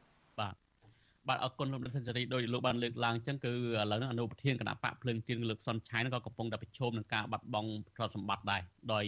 [1.30, 3.56] បាទបាទអរគុណលោកដិនសេនស៊ូរីដោយលោកបានលើកឡើងអញ្ចឹងគឺឥ
[3.92, 8.62] ឡូវនេះអនុប្រធានគណៈបកភ្លើងទៀនលើកសុនឆៃក៏កំពុងតែប្រឈមនឹងការបាត់បង់ទ្រព្យសម្បត្តិដែរ
[8.94, 9.04] ដោយ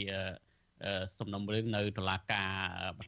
[1.19, 2.49] សំណុំរឿងនៅតុលាការ
[2.97, 2.99] ប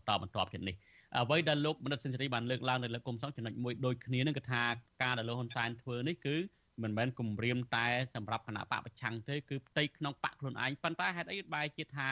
[0.00, 0.76] ន្តបន្ទាប់ទៀតនេះ
[1.16, 4.62] អ្វីដែលលោកមនិតសេនស៊ូរីបានលើកឡើងនៅលើគុំសង្ចំណុចមួយដូចគ្នានឹងគឺថា
[5.02, 6.36] ការដែលលោកហ៊ុនសែនធ្វើនេះគឺ
[6.82, 12.08] មិនមែនគម្រាមតែសម្រាប់គណៈបកប្រឆាំងទេគឺផ្ទៃក្នុងបកខ្លួនឯងប៉ុន្តែហេតុអីបែរជាថា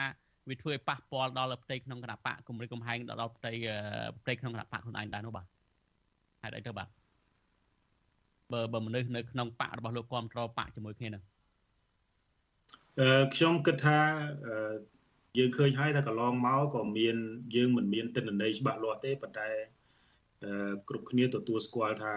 [0.49, 3.51] វាធ្វើឲ្យប៉ះពាល់ដល់ផ្ទៃក្នុងគណៈបកគម្រិតកំហែងដល់ផ្ទៃ
[4.21, 5.45] ផ្ទៃក្នុងគណៈបកខ្លួនឯងដែរនោះបាទ
[6.41, 6.87] ហេតុអីទៅបាទ
[8.51, 11.23] បើបើមនុស្សនៅក្នុងបករបស់លោកគ្រប់គ្រងបកជាមួយគ្នានឹង
[12.99, 13.99] អឺខ្ញុំគិតថា
[15.37, 17.15] យើងឃើញហើយថាកន្លងមកក៏មាន
[17.55, 19.49] យើងមិនមានទិន្នន័យច្បាស់លាស់ទេប៉ុន្តែ
[20.89, 22.13] គ្រប់គ្នាទទួលស្គាល់ថា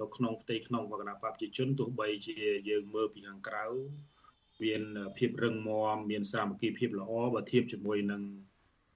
[0.00, 2.36] នៅក្នុងផ្ទៃក្នុងគណៈបព្វជិជនទោះបីជា
[2.68, 3.64] យើងមើលពីខាងក្រៅ
[4.62, 4.82] មាន
[5.16, 8.22] ភាពរឹងមាំមានសាមគ្គីភាពល្អបើធៀបជាមួយនឹង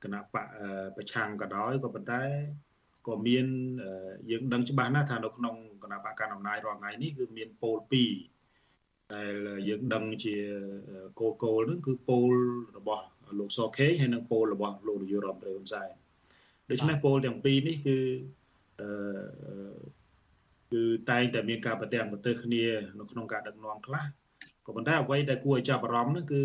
[0.05, 0.47] គណៈបក
[0.97, 2.23] ប្រឆាំងក៏ដោយក៏ប៉ុន្តែ
[3.09, 3.47] ក៏មាន
[4.31, 7.77] យើងដឹងច្បាស់ណាស់ថានៅក្នុងគណៈបកកណ្ដាលអំណាចរាល់ថ្ងៃនេះគឺមានពោល
[8.43, 9.35] 2ដែល
[9.69, 10.37] យើងដឹងជា
[11.21, 12.31] គោលគោលហ្នឹងគឺពោល
[12.79, 13.05] របស់
[13.39, 15.91] លោកសខេងហើយនិងពោលរបស់លោកនាយករដ្ឋមន្ត្រីហ៊ុនសែន
[16.71, 17.99] ដូច្នេះពោលទាំងពីរនេះគឺ
[18.81, 18.89] អឺ
[20.73, 22.65] គឺតែងតែមានការប្រទាំងប្រទើគ្នា
[22.99, 24.05] នៅក្នុងការដឹកនាំខ្លះ
[24.67, 26.43] ក៏ប៉ុន្តែអ្វីដែលគួរឲ្យចាប់អារម្មណ៍នោះគឺ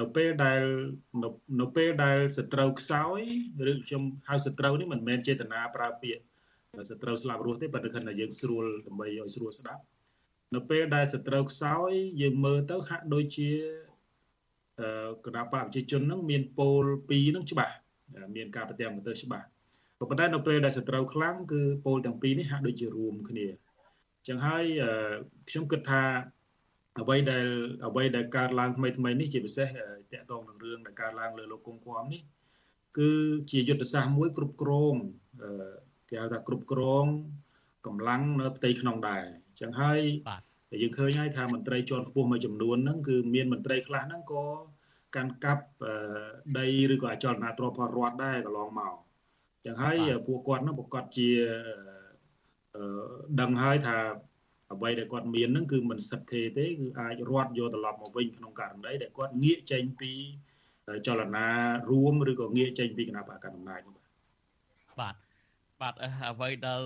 [0.00, 0.62] នៅពេលដែល
[1.60, 3.20] នៅពេលដែលសត្រូវខ្សោយ
[3.70, 6.22] ឬខ្ញុំហៅសត្រូវនេះមិនមែនចេតនាប្រើពាក្យ
[6.90, 9.82] សត្រូវស្លាប់រស់ទេប៉ុន្តែគាត់ថាយើងស្រួលដើម្បីឲ្យស្រួលស្ដាប់
[10.54, 11.90] នៅពេលដែលសត្រូវខ្សោយ
[12.22, 13.50] យើងមើលទៅហាក់ដូចជា
[15.24, 17.74] គណៈបកប្រជាជននឹងមានពោល2នឹងច្បាស់
[18.36, 19.46] មានការប្រទាំងប្រទើច្បាស់
[19.98, 24.64] ក៏ប៉ុន្តែនៅពេលដែលសត្រូវខ្លាំងគឺពោលទាំងពីរនេះហាក់ដូចជារួមគ្នាអញ្ចឹងហើយ
[25.48, 26.02] ខ្ញុំគិតថា
[27.00, 27.46] អ្វីដែល
[27.86, 32.22] អ្វីដែលកើតឡើងថ្មីថ្មីនេះជាពិសេសតកតងនឹងរឿងដែលកើតឡើងលើលោកគង់គួមនេះ
[32.98, 33.10] គឺ
[33.50, 34.94] ជាយុទ្ធសាស្ត្រមួយគ្រប់គ្រង
[36.10, 37.06] គេហៅថាគ្រប់គ្រង
[37.86, 40.00] កម្លាំងនៅផ្ទៃក្នុងដែរអញ្ចឹងហើយ
[40.70, 44.44] តែយើងឃើញហើយថាមន្ត្រីជាន់ខ្ពស់មួយចំនួនហ្នឹងគឺមានមន្ត្រីខ្លះហ្នឹងក៏
[45.16, 45.64] កាន់កាប់
[46.58, 48.94] ដីឬក៏អចលនទ្រព្យផលរដ្ឋដែរកន្លងមក
[49.64, 51.30] ចឹងហើយពួកគាត់ហ្នឹងប្រកាសជា
[53.40, 53.96] ដឹងហើយថា
[54.72, 60.12] អ្វីដែលគាត់មានហ្នឹងគឺមិនសិទ្ធិទេគឺអាចរត់យកត្រឡប់មកវិញក្នុងករណីដែលគាត់ងាកចេញពី
[61.06, 61.46] ចលនា
[61.90, 64.06] រួមឬក៏ងាកចេញពីគណៈបកកណ្ដាលអំណាចនោះបាទ
[65.00, 65.14] បាទ
[65.82, 65.94] បាទ
[66.30, 66.80] អ្វីដែល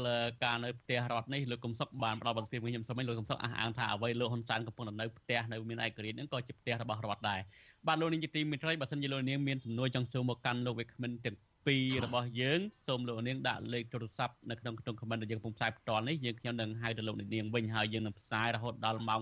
[0.45, 7.41] ការនៅផ្ទះរដ្ឋនេះលោកកំសុកបានផ្ដល់បន្ទាបខ្ញុំសូមឲ្យលោកកំសុកអះអាងថាអ្វីលោកហ៊ុនសែនកំពុងនៅផ្ទះនៅមានឯករាជ្យហ្នឹងក៏ជាផ្ទះរបស់រដ្ឋដែរ
[7.87, 11.37] បាទលោកនាងជាទីមេត្រីបើសិនជាលោកនាងមានសំណួរចង់សួរមកកាន់លោកវិក្កាមិនទាំង
[11.67, 19.21] ពីររបស់យើងសូមលោកនាងដាក់លេខទូរស័ព្ទនៅក្នុងក្នុង comment ដែលយើងកំពុងផ្សាយផ្ទាល់នេះយើងខ្ញុំនឹងហៅទៅលោកនាងវិញហើយយើងនឹងផ្សាយរហូតដល់ម៉ោង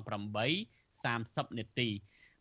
[0.79, 1.89] 8:30នាទី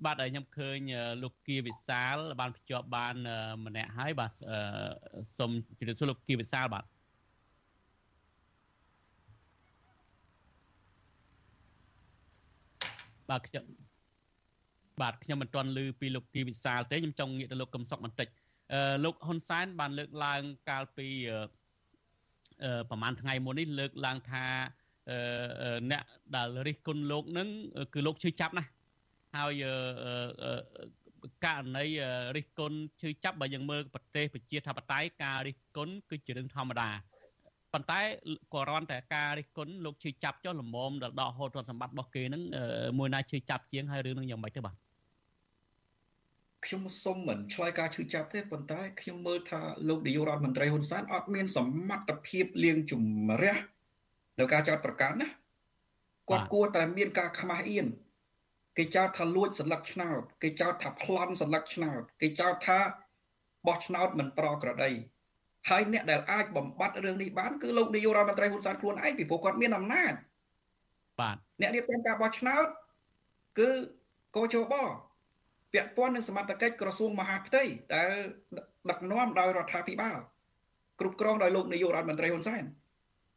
[0.06, 0.78] បាទខ្ញុំឃើញ
[1.24, 3.16] លោកគៀវិសាលបានភ្ជាប់បាន
[3.66, 4.32] ម្នាក់ហើយបាទ
[5.38, 6.86] សូមជម្រាបសួរលោកគៀវិសាលបាទ
[13.30, 13.66] បាទខ្ញុំ
[15.02, 18.47] បាទខ្ញុំមិនទាន់ឮពីលោកគីវិសាលទេខ្ញុំចង់ងាកទៅលោកកំសុកបន្តិចអឺ
[19.04, 21.08] លោកហ៊ុនសែនបានលើកឡើងកាលពី
[22.64, 24.46] អឺប្រហែលថ្ងៃមុននេះលើកឡើងថា
[25.12, 26.04] អឺអ្នក
[26.36, 27.48] ដែលរិះគន់លោកនឹង
[27.94, 28.70] គឺលោកឈឺចាប់ណាស់
[29.36, 29.64] ហើយ
[31.46, 31.86] ករណី
[32.38, 36.90] រិះគន់ឈឺចាប់បើយើងមើលប្រទេសប្រជាធិបតេយ្យការរិះគន់គឺជារឿងធម្មតា
[37.74, 38.00] ប៉ុន្តែ
[38.54, 42.42] ក៏រន់តែការរិះគន់លោកឈឺចាប់ចុះលំមដល់ដកហូតទ្រព្យសម្បត្តិរបស់គេនឹង
[42.98, 44.76] មួយណាឈឺចាប់ជាងហើយរឿងនឹងយ៉ាងម៉េចទៅបាទ
[46.66, 53.04] ខ្ញុំសុំមិនឆ្លើយការឈឺចាប់ទេប៉ុន្តែខ្ញុំមើលថាលោកនាយករដ្ឋមន្ត្រីហ៊ុនសែនអត់មានសមត្ថភាពលៀងជំ
[53.44, 53.58] រះ
[54.40, 55.28] នៅការចោទប្រកាន់ណា
[56.30, 57.88] គាត់គួរតែមានការខ្មាស់អៀន
[58.78, 62.80] គេចោទថាលួចសន្លឹកឆ្នោតគេចោទថាប្លន់សន្លឹកឆ្នោតគេចោទថា
[63.68, 64.92] បោះឆ្នោតមិនប្រក្រតី
[65.70, 70.14] ហើយអ្នកដែលអាចបំបត្តិរឿងនេះបានគឺលោកនាយករដ្ឋមន្ត្រីហ៊ុនសែនខ្លួនឯងពីព្រោះគាត់មានអំណាច
[71.20, 72.68] បាទអ្នករៀបចំការបោះឆ្នោត
[73.60, 73.70] គឺ
[74.36, 74.74] កោជប
[75.78, 77.64] ពាក់ព័ន្ធនឹងសមត្ថកិច្ចក្រសួងមហាផ្ទៃ
[77.94, 78.10] ដែល
[78.90, 80.18] ដឹកនាំដោយរដ្ឋាភិបាល
[81.00, 82.64] គ្រប់គ្រងដោយលោកនាយករដ្ឋមន្ត្រីហ៊ុនសែន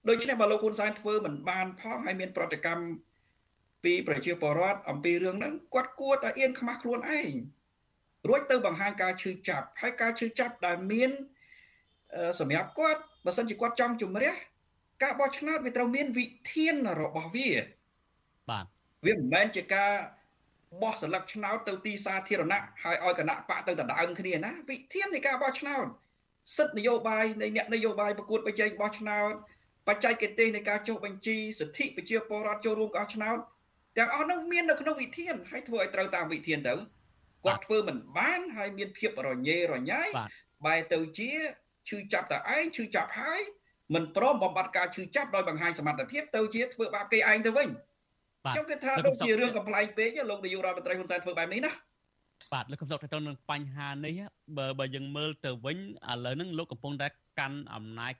[0.08, 2.84] ដូច្នេះបើលោកហ៊ុនសែនធ្វើមិនបានផងហើយមានប្រតិកម្ម
[3.84, 7.32] ពីប្រជាពលរដ្ឋអំពីរឿងហ្នឹងគាត់គួរតែអៀនខ្មាស់ខ្លួនឯង
[8.28, 11.10] រួចទៅបង្ហាញការឈឺចាប់ហើយការឈឺចាប់ដែលមាន
[12.40, 14.32] សម្រាប់គាត់បើសិនជាគាត់ចង់ជំរះ
[15.02, 17.48] ការបោះឆ្នោតវាត្រូវមានវិធានរបស់វា
[18.50, 18.64] បាទ
[19.06, 19.92] វាមិនមែនជាការ
[20.82, 25.86] បោះសន្លឹកឆ្នោតទៅទីសាធារណៈហើយឲ្យគណៈបកទៅដណ្ដើមគ្នាណាវិធាននៃការបោះឆ្នោត
[26.56, 29.32] សិទ្ធិនយោបាយនៃអ្នកនយោបាយប្រកួតប្រជែងបោះឆ្នោត
[29.88, 33.38] បច្ចេកទេសនៃការចុះបញ្ជីសិទ្ធិប្រជាពលរដ្ឋចូលរួមការបោះឆ្នោត
[33.98, 36.74] ទាំងអស់នោះមាននៅក្នុងវិធានហើយធ្វើឲ្យត្រូវតាមវិធានទៅ
[37.44, 40.02] គាត់ធ្វើមិនបានហើយមានភាពរញ៉េរញ៉ៃ
[40.66, 41.30] បែរទៅជា
[41.88, 43.40] ឈឺចាប់តែឯងឈឺចាប់ហើយ
[43.94, 47.68] មិនព្រមបំបត្តិការឈឺចាប់ដោយបង្ហាញសមត្ថភាពទៅជាធ្វើបាបគេឯងទៅវិញ
[48.44, 51.72] ខ្ញុំគិតថាដូចជារឿងកំ pl ែងពេកលោកនាយករដ្ឋមន្ត្រីហ៊ុនសែនធ្វើបែបនេះណា
[52.52, 54.20] បាទលោកកំសត់ទៅនឹងបញ្ហានេះ
[54.58, 55.82] បើបើយើងមើលទៅវិញឥ
[56.24, 58.14] ឡូវហ្នឹងលោកកំពុងតែកាន់អំណាច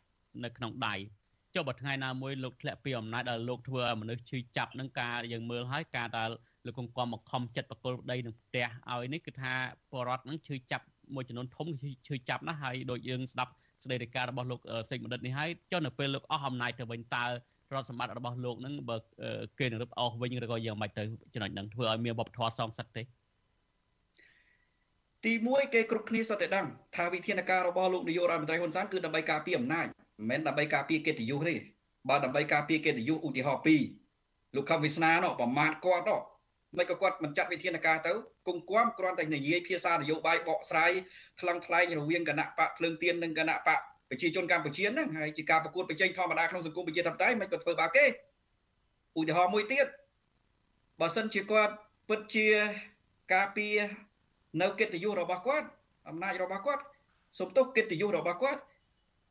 [0.44, 0.94] នៅក្នុងដៃ
[1.54, 6.30] ចុះបើថ្ងៃណាមួយលោកធ្លាក់ពីអំណាចដល់លោកធ្វើឲ្យមនុស្សឈឺចាប់នឹងការយើងមើលហើយការដែល
[6.66, 9.52] លោកកង្គំមកខំចិត្តបកគលដីនឹងផ្ទះឲ្យនេះគឺថា
[9.92, 11.66] បរដ្ឋនឹងឈឺចាប់មួយចំនួនធំ
[12.08, 13.52] ឈឺចាប់ណាស់ហើយដូចយើងស្ដាប់
[13.84, 14.60] ស្ដីរាយការណ៍របស់លោក
[14.90, 17.24] សេចបណ្ឌិតនេះហើយចុះនៅពេលលោកអស់អំណាចទៅវិញតើ
[17.74, 18.96] រដ្ឋសម្បត្តិរបស់លោកនឹងបើ
[19.58, 21.02] គេនឹងរឹបអស់វិញឬក៏យ៉ាងម៉េចទៅ
[21.34, 23.02] ចំណុចហ្នឹងធ្វើឲ្យមានវប្បធម៌សងសឹកទេ
[25.24, 26.66] ទី1គេគ្រប់គ្នាសុទ្ធតែដឹង
[26.96, 29.86] ថាវិធានការរបស់លោកនាយករដ្ឋមន្ត្រីហ៊ុនសែនគឺដើម្បីការពារអំណាច
[30.18, 31.56] មិនមែនដើម្បីការពារកិត្តិយសទេ
[32.08, 33.62] បើដើម្បីការពារកិត្តិយសឧទាហរណ៍
[34.08, 36.20] 2លោកខំវាសនានោះប្រមាថគាត់នោះ
[36.78, 38.12] មិនក៏គាត់មិនចាត់វិធានការទៅ
[38.48, 40.92] គង្គគំគ្រាន់តែនិយាយភាសានយោបាយបកស្រាយ
[41.40, 43.80] ថ្លឹងថ្លែងរវាងគណៈបកភ្លើងទៀននិងគណៈបក
[44.10, 48.04] ប្រជាជនកម្ពុជាហ្នឹងហើយជាការប្រកួតប្រជែងធម្មតាក្នុងសង្គមប្រជាធិបតេយ្យមិនក៏ធ្វើបាបគេ
[49.18, 49.86] ឧទាហរណ៍មួយទៀត
[51.00, 51.74] បើសិនជាគាត់
[52.08, 52.46] ពិតជា
[53.34, 53.76] ការពារ
[54.62, 55.66] នៅកិត្តិយសរបស់គាត់
[56.08, 56.82] អំណាចរបស់គាត់
[57.38, 58.60] សំទុះកិត្តិយសរបស់គាត់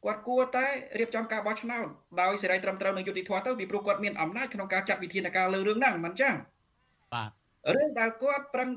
[0.06, 0.66] គាត់គួរតែ
[1.00, 1.88] រៀបចំការបោះឆ្នោត
[2.22, 6.34] ដោយសេរីត្រឹមត្រូវនិងយុត្តិធម៌ទៅពីព្រោះគាត់មានអំណាចក្នុងការចាត់វិធានការលើរឿងហ្នឹងមិនចឹង
[7.14, 7.30] បាទ
[7.76, 8.70] រឿងដែលគាត់ប្រឹង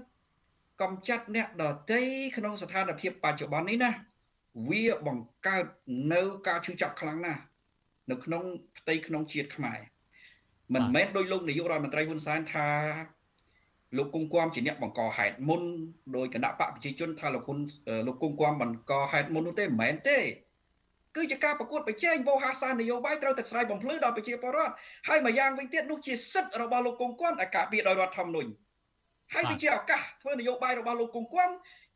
[0.82, 2.02] កំចាត់អ្នកដតី
[2.36, 3.90] ក្នុងស្ថានភាពបច្ចុប្បន្ននេះណា
[4.68, 5.66] វាបង្កើត
[6.12, 7.42] នៅការឈឺចាប់ខ្លាំងណាស់
[8.10, 8.42] នៅក្នុង
[8.78, 9.78] ផ្ទៃក្នុងជាតិខ្មែរ
[10.74, 12.68] មិនមែនដោយលោកនាយករដ្ឋមន្ត្រីហ៊ុនសែនថា
[13.96, 15.62] លោកគង់គំជាអ្នកបង្កហេតុមុន
[16.16, 17.58] ដោយគណៈបកប្រជាជនថាលោកហ៊ុន
[18.06, 20.18] លោកគង់គំបង្កហេតុមុននោះទេមិនមែនទេ
[21.16, 24.74] គឺជាការប្រកួតប្រជែងវោហាសានយោបាយត្រូវតែស្រ័យបំភ្លឺដល់ប្រជាពលរដ្ឋ
[25.08, 28.50] ហើយមួយយ៉ាងវិញទៀតនោះជាសិទ្ធិរបស់លោកគង់គំដែលការពារដោយរដ្ឋធម្មនុញ្ញ
[29.34, 31.50] ហើយវាជាឱកាសធ្វើនយោបាយរបស់លោកគង់គំ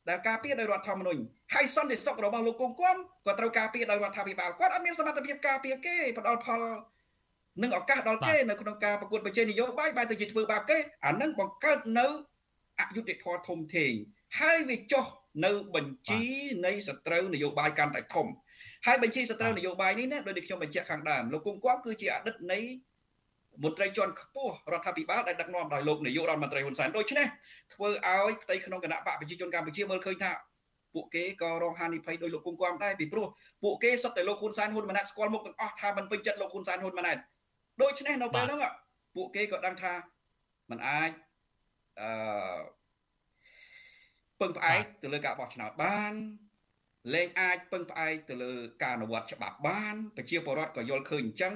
[0.08, 1.20] ដែលការពារដោយរដ្ឋធម្មនុញ្ញ
[1.54, 2.96] ហើយសន្តិសុខរបស់លោកគង់គំ
[3.26, 6.62] ក៏ត្រូវការពារដោយរដ្ឋាភិបាលគាត់អត់មានសមត្ថភាពការពារគេផ្ដល់ផល
[7.62, 12.06] នឹងឱកាសដល់គេនៅក្នុងការប្រកួតប្រជែងនយោបាយបែរទៅជាធ្វើបាបគេអានឹងបង្កើតនៅ
[12.80, 13.92] អយុត្តិធម៌ធំធេង
[14.40, 15.04] ហើយវាចុះ
[15.44, 16.22] នៅបញ្ជី
[16.66, 18.26] នៃសត្រូវនយោបាយកាន់តែធំ
[18.86, 22.58] ហើយបញ្ជីសត្រូវនយោបាយនេះណាដោយខ្ញុំបញ្ជាក់ខាងដើមលោកគង់គំគឺជាអតីតនៃ
[23.64, 27.26] មន្ត្រីជាន់ខ្ពស់រដ្ឋាភិបាលដែលដឹកនាំដោយលោកនាយករដ្ឋមន្ត្រីហ៊ុនសែនដូច្នេះ
[27.74, 30.36] ធ្វើឲ្យផ្ទៃក្នុងគណៈបកប្រជាជនកម្ពុជាមើលឃើញថាព
[30.94, 33.26] ពួកគេក៏រងហានិភ័យដោយលោកគង់គំដែរពីព្រោះ
[33.62, 37.18] ពួកគេសុទ្ធតែលោកហ៊ុនសែនហ៊ុនម៉ាណែតស្គាល់មុខទាំងអស់ថាមិនពេញចិត្តលោកហ៊ុនសែនហ៊ុនម៉ាណែត
[37.82, 38.60] ដូច្នេះនៅពេលហ្នឹង
[39.16, 39.92] ពួកគេក៏ដឹងថា
[40.70, 41.10] มันអាច
[42.00, 42.08] អឺ
[44.40, 46.12] ពឹងផ្អែកទៅលើការបោះឆ្នោតបាន
[47.14, 48.52] លែងអាចពឹងផ្អែកទៅលើ
[48.82, 51.54] ការអនុវត្តច្បាប់បានប្រជាពលរដ្ឋក៏យល់ឃើញអញ្ចឹង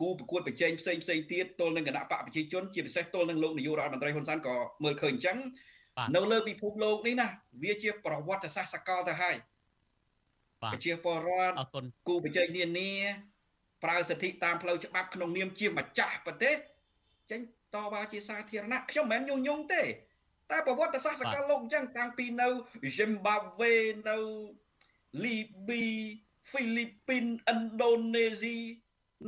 [0.00, 5.38] គូប្រកួតប្រជែងផ្សេងផ្សេងទៀតទល់នឹងគណៈបកប្រជាជនជាពិសេសទល់នឹងលោកនាយករដ្ឋមន្ត្រីហ៊ុនសែនក៏មើលឃើញអញ្ចឹង
[6.16, 7.28] នៅលើពិភពលោកនេះណា
[7.62, 9.36] វាជាប្រវត្តិសាស្ត្រសកលទៅហើយ
[10.72, 11.54] ប្រជាពលរដ្ឋ
[12.08, 12.92] គូប្រជែងនានា
[13.84, 16.54] ប្រើសិទ្ធិតាមផ្លូវច្បាប់ក្នុងនាមជាម្ចាស់ប្រទេស
[17.30, 17.40] ចេញ
[17.74, 19.82] តវ៉ាជាសាធារណៈខ្ញុំមិនមែនញុះញង់ទេ
[20.50, 22.48] តែប្រវត្តិសាស្ត្រសកលលោកអញ្ចឹងតាំងពីនៅ
[22.98, 23.72] Zimbabwe
[24.10, 24.16] នៅ
[25.24, 25.36] លី
[25.68, 25.84] ប៊ី
[26.50, 28.56] ហ្វីលីពីនឥណ្ឌូនេស៊ី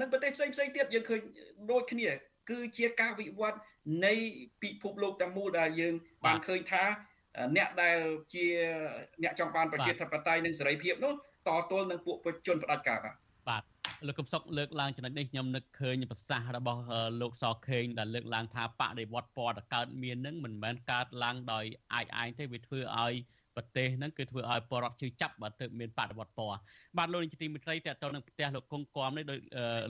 [0.01, 1.21] និងប្រទេសផ្សេងផ្សេងទៀតយើងឃើញ
[1.71, 2.09] ដូចគ្នា
[2.51, 3.59] គឺជាការវិវត្ត
[4.07, 4.15] នៃ
[4.63, 6.85] ពិភពលោកទាំងមូលដែលយើងបានឃើញថា
[7.57, 7.99] អ្នកដែល
[8.35, 8.47] ជា
[9.23, 11.13] អ្នកចង់បានប្រជាធិបតេយ្យនិងសេរីភាពនោះ
[11.49, 13.17] តទល់នឹងពួកប្រជាជនផ្ដាច់ការបាទ
[13.49, 13.63] បាទ
[14.07, 16.83] លោកកំសុកលើកឡើងចំណុចនេះខ្ញុំនឹកឃើញប្រសាសន៍របស់
[17.21, 21.65] លោកសខេងដែលលើកឡើងថាបដិវត្តពណ៌តកើតមាននឹងមិនមែនកើតឡើងដោយ
[21.95, 23.15] អាចឯងទេវាធ្វើឲ្យ
[23.57, 26.59] ប្រទេសហ្នឹងគឺធ្វើឲ្យបរដ្ឋជឿចាប់បើទើបមានបដិវត្តពណ៌
[26.99, 29.39] បាទលោកនាយកទីមេត្រីតើតើនឹងផ្ទះលោកគង់គំនេះដោយ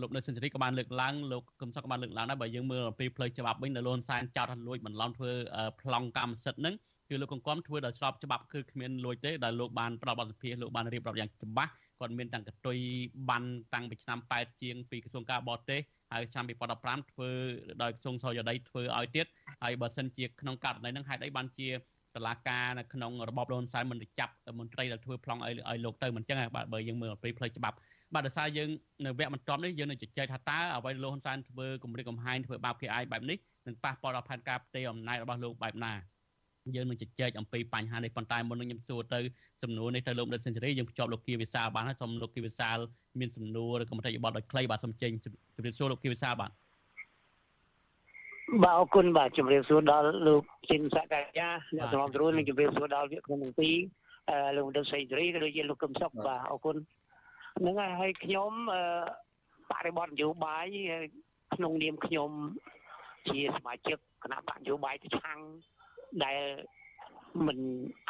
[0.02, 5.32] លោកនៅសិនសេរីក៏បានលើកឡើងលោកកឹមសុខក៏បានលើកឡើងដែរបើយើងមើលអំពីផ្លូវច្បាប់វិញនៅលន់សែនចោតថាលួចបន្លំធ្វើ
[5.80, 6.74] ប្លង់កម្មសិទ្ធិហ្នឹង
[7.08, 12.78] គឺលោកកង្គំធ្វើដោយស្របច្បាប់គឺគ្មានលួចទេដែលលោកបានផ្ដល់បទសភាលោកបានរៀបរាប់យ៉ាងច្បាស់គាត់មានតាំងកតុយ
[13.30, 13.44] បាន
[13.74, 15.80] តាំងពីឆ្នាំ8ជាងពីក្រសួងការបរទេស
[16.12, 17.30] ហើយឆ្នាំ2015ធ្វើ
[17.82, 19.26] ដោយក្រសួងសយោដីធ្វើឲ្យទៀត
[19.62, 21.68] ហើយបើសិនជាក្នុងករណីហ្នឹងហេតុអីបានជា
[22.16, 27.76] តឡាការនៅក្នុងរបបលហ៊ុនសែនមិនចាប់មន្ត្រីដែលធ្វើប្លង់ឲ្យឲ្យលោកទៅមិនចឹងបាទបើយើងមើលអំពីផ្លូវច្បាប់
[28.14, 28.68] បាទដោយសារយើង
[29.04, 35.92] នៅវគ្គបន្ទាប់នេះយើងនឹងជជែកថាតើអ្វីលោកហ៊ុនសែនធ្វើគម្រិតកំហែងធ្វើបាបគេអាយបែបនេះនឹងប៉ះពាល់ដល់ផែនការផ្ទៃអំណាចរបស់លោកបែបណា
[36.74, 39.20] យើងនឹងជជែកអំពីបញ្ហានេះប៉ុន្តែមុននឹងខ្ញុំសួរទៅ
[39.62, 42.76] សំណួរនេះទៅលោកដិតសេនស៊ូរីយើងភ្ជាប់លោកគីវិសាលបានហើយសូមលោកគីវិសាល
[43.20, 46.50] មានសំណួរឬក៏មតិយោបល់ដោយខ្លីបាទសូមចេញជម្រាបសួរលោកគីវិសាលបាទ
[48.60, 53.76] បាទអរគុណបាទជំរាបសួរដល់លោកចិនសកញ្ញាអ្នកសំណត្រួតនិងជំរាបសួរដល់វាគ្មិនទាំងពីរ
[54.30, 56.76] អឺលោកដិតសេរីក៏ដូចជាលោកកឹមសុខបាទអរគុណ
[57.58, 58.82] ហ្នឹងហើយខ្ញុំអឺ
[59.70, 60.66] បរិបទនយោបាយ
[61.54, 62.30] ក្នុងនាមខ្ញុំ
[63.28, 65.38] ជាសមាជិកគណៈបកនយោបាយប្រឆាំង
[66.24, 66.40] ដែល
[67.46, 67.58] មិន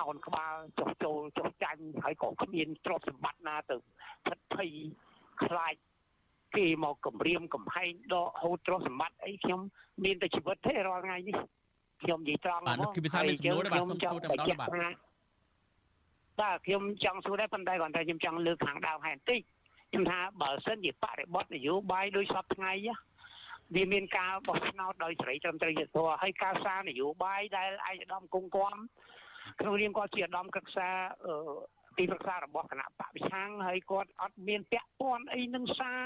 [0.00, 3.76] អោនក្បាលចុះចូលចុះចាញ់ហើយក៏គ្មានទ្រព្យសម្បត្តិណាទៅ
[4.26, 4.70] ផិតភ័យ
[5.44, 5.74] ខ្លាច
[6.56, 9.60] គេមកគម្រាមកំហែងដកហូតទ្រព្យសម្បត្តិអីខ្ញុំ
[10.04, 11.36] មានតែជីវិតទេរាល់ថ្ងៃនេះ
[12.02, 14.94] ខ្ញុំនិយាយត្រង់មកគឺវាមានសំណួរបាទសូមសួរតែម្ដងបាទ
[16.40, 19.40] បាទខ្ញុំចង់សួរដែរប៉ុន្តែគាត់ថាខ្ញុំចង់លើកខាងដើមឲ្យបន្តិច
[19.90, 22.72] ខ្ញុំថាបើសិនជាបរិបទនយោបាយដោយសពថ្ងៃ
[23.74, 28.74] វាមានការបោះឆ្នោតដោយសេរីត្រឹមត្រូវយុត្តិធម៌ហើយការសារនយោបាយដែលឯកឧត្តមគង់គំ
[29.60, 30.88] ក្នុងនាមគាត់ជាឧត្តមកិក្សា
[31.98, 36.00] ទីប្រឹក្សារបស់គណៈបកវិឆាំងហើយគាត់អត់មានពាក់ព័ន្ធអីនឹងសារ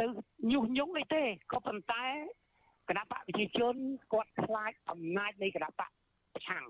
[0.00, 0.06] ទៅ
[0.50, 1.22] ញុះញង់អីទេ
[1.52, 2.04] ក៏ប៉ុន្តែ
[2.88, 3.76] គណៈបកប្រជាជន
[4.12, 5.90] គាត់ខ្លាចអំណាចនៃគណៈបក
[6.34, 6.64] ប្រឆាំង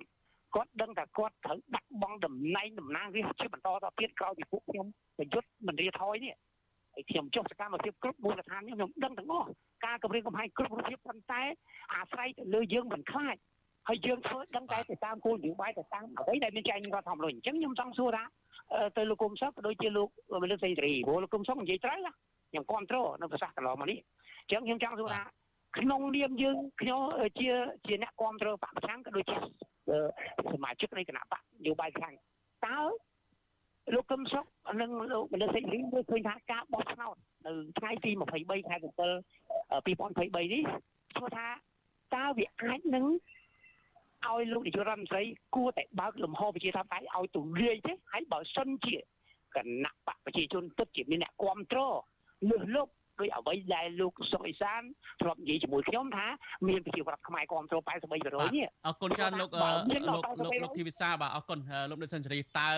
[0.55, 4.87] គាត់ដឹងថាគាត់ត្រូវដាក់បង់តំណែងតំណាងវាជាបន្តទៅទៀតក្រោយពីពួកខ្ញុំ
[5.19, 6.35] ប្រយុទ្ធមិនរៀថយនេះ
[6.95, 9.49] ហើយខ្ញុំចុះសកម្មភាពគ្រប់មូលដ្ឋាននេះខ្ញុំដឹងទាំងអស់
[9.87, 11.43] ការគម្រាមកំហែងគ្រប់រូបភាពប៉ុន្តែ
[11.95, 13.37] អាស្រ័យទៅលើយើងមិនខ្លាច
[13.89, 18.25] ហើយយើងធ្វើដឹងតែទៅតាមគោលនយោបាយទៅតាមអ្វីដែលមានចែងរដ្ឋធម្មនុញ្ញអញ្ចឹងខ្ញុំចង់សួរថា
[18.97, 20.09] ទៅលោកគុំសុកក៏ដូចជាលោក
[20.43, 22.01] មនុស្សសេរីព្រោះលោកគុំសុកនិយាយត្រូវ
[22.51, 23.99] ខ្ញុំគ្រប់គ្រងនៅប្រសាសន៍កន្លងមកនេះ
[24.41, 25.23] អញ្ចឹងខ្ញុំចង់សួរថា
[25.79, 27.01] ក្នុងនាមយើងខ្ញុំ
[27.41, 27.51] ជា
[27.87, 29.37] ជាអ្នកគ្រប់គ្រងបកប្រឆាំងក៏ដូចជា
[30.53, 32.13] សមាជិកនៃគណៈបកនយោបាយខាង
[32.67, 32.79] តើ
[33.95, 34.45] លោកកឹមសុខ
[34.81, 40.63] និងលោកមនិតសេរីមើលឃើញថាការបោះឆ្នោតនៅថ្ងៃទី23ខែ7 2023នេះ
[41.17, 41.49] ឈ្មោះថា
[42.15, 43.07] តើវាអាចនឹង
[44.27, 45.23] ឲ្យលោកនាយករដ្ឋមន្ត្រី
[45.57, 48.97] គួរតែបើកលំហប្រជាធិបតេយ្យឲ្យទូលាយទេហើយបើសិនជា
[49.55, 51.97] គណៈបកប្រជាជនពិតជាមានអ្នកគ្រប់គ្រង
[52.51, 54.81] លើសលប់ដោយអ្វីដែលលោកសុកអេសាន
[55.21, 56.27] ធ្លាប់និយាយជាមួយខ្ញុំថា
[56.69, 61.59] មានប្រជាប្រដ្ឋខ្មែរគ្រប់គ្រង83%នេះអរគុណច្រើនលោកលោកលោកលោកធីវិសាបាទអរគុណ
[61.91, 62.69] លោកលោកសេនស៊ូរីតើ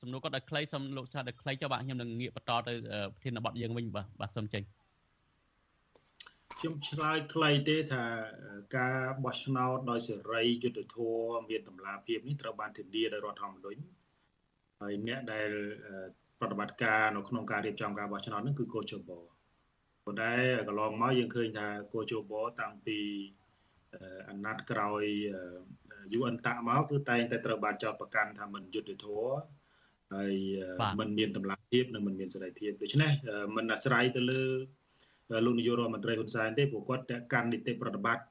[0.00, 2.72] សំណួរគាត់ដល់ខ្លីសូមលោកចាត់ដល់ខ្លីចុះបាទខ្ញុំនឹងងាកបន្តទៅ
[3.14, 4.62] ប្រធានបទយើងវិញបាទបាទសូមចេញ
[6.58, 8.04] ខ្ញុំឆ្លើយខ្លីទេថា
[8.76, 13.80] ការបោះឆ្នោតដោយសេរីយុត្តិធម៌មានតម្លាភាពនេះត្រូវបានធានាដោយរដ្ឋធម្មនុញ្ញ
[14.80, 15.50] ហើយអ្នកដែល
[16.39, 19.11] ប្រតិបត្តិការនៅក្នុងការរៀបចំការបោះឆ្នោតនេះគឺកោជប
[20.05, 20.31] ប៉ុន្តែ
[20.67, 22.99] កន្លងមកយើងឃើញថាកោជបតាំងពី
[24.29, 25.03] អាណត្តិក្រោយ
[26.13, 29.35] យូអិនតាក់មកគឺតែងតែត្រូវបានចោទប្រកាន់ថាមិនយុត្តិធម៌
[30.13, 30.35] ហើយ
[30.99, 33.11] มันមានតម្លាភាពនិងมันមានសេរីភាពដូច្នេះ
[33.55, 34.43] มันអាស្រ័យទៅលើ
[35.45, 37.03] លោកនាយករដ្ឋមន្ត្រីហ៊ុនសែនទេព្រោះគាត់
[37.33, 38.23] កាន់នីតិប្រតិបត្តិ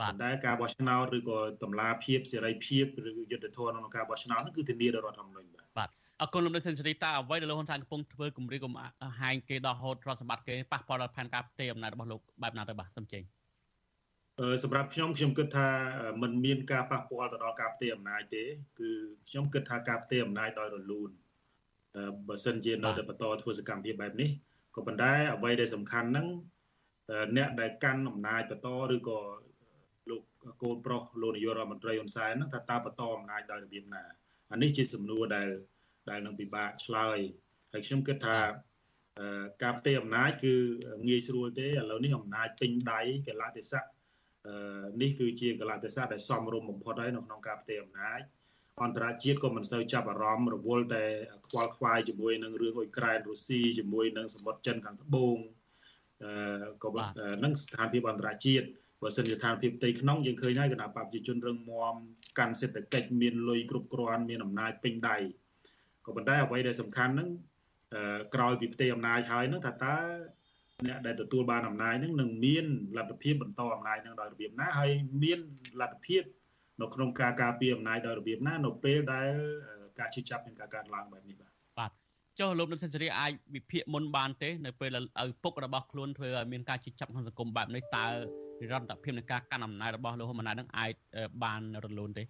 [0.00, 5.53] ប៉ុន្តែការបោះឆ្នោតឬក៏តម្លាភាពសេរីភាពឬយុត្តិធម៌ក្នុងការបោះឆ្នោតហ្នឹងគឺធានាដោយរដ្ឋធម្មនុញ្ញបាទបាទ
[6.21, 8.73] អរគុណលោកលោកសេនស៊ូរីតើអ្វីដែលលោកហ៊ុនសែនកំពុងធ្វើគម្រាមកំ
[9.19, 13.23] ហែងគេដោះហូតទ្រព្យសម្បត្តិគេប៉ះពាល់ដល់ផែនការផ្ទេរអំណាចរបស់លោកបែបណាទៅបាទសូមចេញ
[14.63, 15.67] សម្រាប់ខ្ញុំខ្ញុំគិតថា
[16.21, 18.43] มันមានការប៉ះពាល់ទៅដល់ការផ្ទេរអំណាចទេ
[18.79, 18.89] គឺ
[19.29, 21.09] ខ្ញុំគិតថាការផ្ទេរអំណាចដោយរលូន
[22.27, 24.29] បើសិនជានៅតែបន្តធ្វើសកម្មភាពបែបនេះ
[24.75, 26.27] ក៏ប៉ុន្តែអ្វីដែលសំខាន់ហ្នឹង
[27.37, 29.19] អ្នកដែលកាន់អំណាចបន្តឬក៏
[30.09, 30.21] លោក
[30.63, 34.03] កូនប្រុសលោកនាយករដ្ឋមន្ត្រីហ៊ុនសែនហ្នឹងថាតើបន្តអំណាចដោយរបៀបណា
[34.51, 35.49] អានេះជាសំណួរដែល
[36.09, 37.17] ដែលនឹងពិបាកឆ្លើយ
[37.71, 38.39] ហើយខ្ញុំគិតថា
[39.63, 40.53] ការផ្ទេរអំណាចគឺ
[41.07, 43.85] ងាយស្រួលទេឥឡូវនេះអំណាចពេញដៃកលៈទេសៈ
[45.01, 48.21] នេះគឺជាកលៈទេសៈដែលសមរម្យបំផុតហើយនៅក្នុងការផ្ទេរអំណាច
[48.83, 51.05] អន្តរជាតិក៏មិនសូវចាប់អារម្មណ៍រវល់តែ
[51.47, 55.37] ខ្វល់ខ្វាយជាមួយនឹងរឿងអ៊ុយក្រែនរុស្ស៊ីជាមួយនឹងសមុទ្រចិនខាងត្បូង
[56.23, 56.31] អឺ
[56.83, 56.89] ក៏
[57.43, 58.65] នឹងស្ថានភាពអន្តរជាតិ
[59.01, 61.95] បើសិនជាស្ថានភាពផ្ទៃក្នុងយើងឃើញហើយគណៈបព្វជិជនរឹងមាំ
[62.39, 65.17] កាន់សេដ្ឋកិច្ចមានលុយគ្រប់គ្រាន់មានអំណាចពេញដៃ
[66.05, 67.29] ក៏ប៉ុន្តែអ្វីដែលសំខាន់ហ្នឹង
[68.35, 69.95] ក្រោយពីផ្ទៃអំណាចហើយហ្នឹងថាតើ
[70.87, 72.65] អ្នកដែលទទួលបានអំណាចហ្នឹងនឹងមាន
[72.97, 74.91] លទ្ធភាពបន្តអំណាចហ្នឹងដោយរបៀបណាហើយ
[75.23, 75.39] មាន
[75.81, 76.21] លទ្ធភាព
[76.81, 79.29] នៅក្នុងការការពារអំណាចដោយរបៀបណានៅពេលដែល
[79.99, 81.91] ការជិះចាប់មានការកើតឡើងបែបនេះបាទបាទ
[82.39, 88.05] ចុះលោកលោកសេនស៊ូរីអាចវិភាគមុនបានទេនៅពេលឪពុករបស់ខ្លួនធ្វើឲ្យមានការជិះចាប់ក្នុងសង្គមបែបនេះតើ
[88.61, 90.91] និរន្តរភាពនៃការកាន់អំណាចរបស់លោកហ៊ុនម៉ាណែតនឹងអាច
[91.43, 92.23] បានរលូនទេ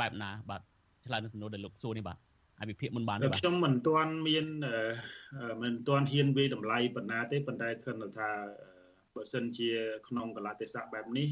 [0.00, 0.60] បែបណាបាទ
[1.04, 2.18] ឆ្លើយនឹងសំណួរដែលលោកសួរនេះបាទ
[2.60, 4.46] អាចវិភាគមុនបានទេបាទខ្ញុំមិនទាន់មាន
[5.62, 8.30] មិនទាន់ហ៊ានវាតម្លៃប៉ុណ្ណាទេប៉ុន្តែគិតថា
[9.14, 9.70] បើសិនជា
[10.08, 11.28] ក្នុងកលៈទេសៈបែបនេះ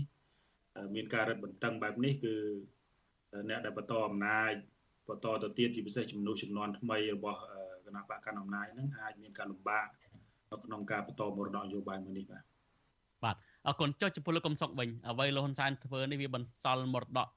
[0.95, 2.35] មានការរឹតបន្តឹងបែបនេះគឺ
[3.49, 4.53] អ្នកដែលបន្តអំណាច
[5.09, 7.41] បន្តទៅទៀតជាពិសេសជំនួសចំនួនថ្មីរបស់
[7.85, 9.87] គណៈបកកណ្ដាលអំណាចហ្នឹងអាចមានការលំបាក
[10.51, 12.45] នៅក្នុងការបន្តមរតកនយោបាយមួយនេះបាទ
[13.24, 17.29] បាទអរគុណចុះចំពោះលោកកំសុកវិញអ្វីលោកហ៊ុនសែនធ្វើនេះវាបន្សល់មរតក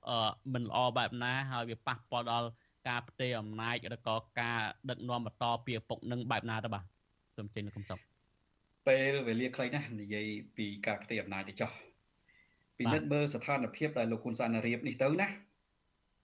[0.53, 2.47] មិនល្អបែបណាហើយវាប៉ះពាល់ដល់
[2.88, 4.59] ការផ្ទេរអំណាចឬក៏ការ
[4.89, 6.84] ដឹកនាំបន្តពីឪពុកនឹងបែបណាទៅបាទ
[7.38, 7.99] សូមចេញលោកកំសុក
[8.88, 10.27] ពេលវេលាខ្លីណាស់និយាយ
[10.57, 11.71] ពីការផ្ទេរអំណាចទៅចោះ
[12.77, 15.27] ពិនិត្យមើលស្ថានភាពដែលលោកហ៊ុនសែនរៀបនេះទៅណា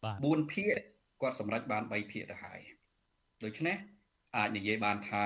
[0.04, 0.74] បាទ4ភាគ
[1.22, 2.60] គាត់សម្រេចបាន3ភាគទៅហើយ
[3.44, 3.78] ដូច្នេះ
[4.38, 5.26] អាចនិយាយបានថា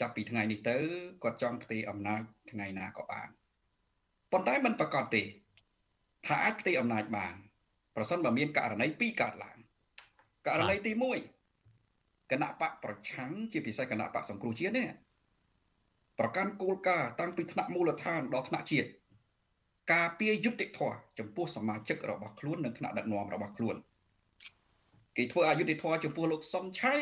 [0.00, 0.76] ចាប់ពីថ្ងៃនេះទៅ
[1.22, 2.20] គាត់ចង់ផ្ទេរអំណាច
[2.50, 3.28] ថ្ងៃណាក៏បាន
[4.32, 5.22] ប៉ុន្តែมันប្រកាសទេ
[6.26, 7.34] ថាអាចផ្ទេរអំណាចបាន
[7.96, 9.57] ប្រសិនបើមានករណីពីរកើតឡើង
[10.46, 10.92] ករណីទី
[11.60, 14.88] 1គណៈបកប្រឆាំងជាពិសេសគណៈបកសង្គ្រោះជាតិនេះ
[16.18, 18.88] ប្រកាន់គោលការណ៍តាំងពីថ្នាក់មូលដ្ឋានដល់ថ្នាក់ជាតិ
[19.92, 23.76] ការពារយុត្តិធម៌ចំពោះសមាជិករបស់ខ្លួននិងថ្នាក់ដឹកនាំរបស់ខ្លួន
[25.16, 26.94] គេធ្វើអយុត្តិធម៌ចំពោះលោកសុនឆៃ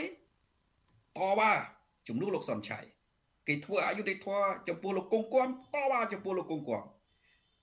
[1.18, 1.52] តវ៉ា
[2.08, 2.78] ជំនួសលោកសុនឆៃ
[3.48, 6.82] គេធ្វើអយុត្តិធម៌ចំពោះលោកកុងគំតវ៉ាចំពោះលោកកុងគំ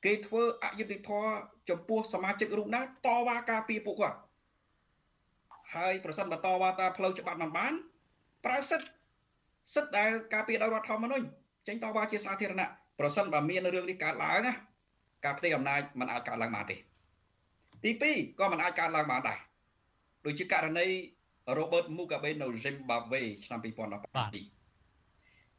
[0.05, 1.29] គេធ្វើអយុត្តិធម៌
[1.69, 4.17] ចំពោះសមាជិករូបណាតវ៉ាការពារពួកគាត់
[5.74, 7.72] ហើយប្រសិនបើតវ៉ាតាមផ្លូវច្បាប់មិនបាន
[8.44, 8.86] ប្រើសិទ្ធ
[9.74, 11.24] សិទ្ធដែលការពារដោយរដ្ឋធម្មនុញ្ញ
[11.68, 12.68] ចេញតវ៉ាជាសាធារណៈ
[13.00, 14.52] ប្រសិនបើមានរឿងនេះកើតឡើងណា
[15.24, 16.76] ការផ្ទេរអំណាចมันអាចកើតឡើងបានទេ
[17.84, 19.38] ទី2ក៏มันអាចកើតឡើងបានដែរ
[20.24, 20.86] ដូចជាករណី
[21.58, 23.64] Robert Mugabe នៅ Zimbabwe ឆ្នាំ2017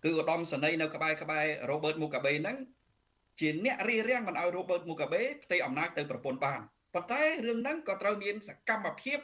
[0.03, 2.57] គឺឧត្តមសេនីយ៍នៅក្បែរក្បែរ Robert Mugabe ហ្នឹង
[3.39, 6.59] ជាអ្នករៀបរៀងមិនឲ្យ Robert Mugabe ផ្ទេរអំណាចទៅប្រពន្ធបាន
[6.93, 9.19] ប៉ុន្តែរឿងហ្នឹងក៏ត្រូវមានសកម្មភាព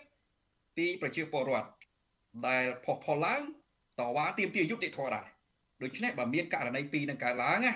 [0.80, 1.70] ពីប្រជាពលរដ្ឋ
[2.46, 3.42] ដែលផុសផុលឡើង
[4.00, 5.26] តវ៉ាទាមទារយុត្តិធម៌ដែរ
[5.82, 7.72] ដូច្នេះបើមានករណីពីរនឹងកើតឡើងណា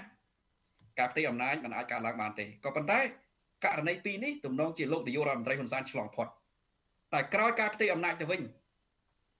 [0.99, 3.01] ការផ្ទេរអំណាចមិនអាចកើតឡើងបានទេក៏ប៉ុន្តែ
[3.65, 6.29] ករណីពីរនេះទំនងជាលោកនាយករដ្ឋមន្ត្រីហ៊ុនសែនឆ្លងផុត
[7.13, 8.41] តែក្រោយការផ្ទេរអំណាចទៅវិញ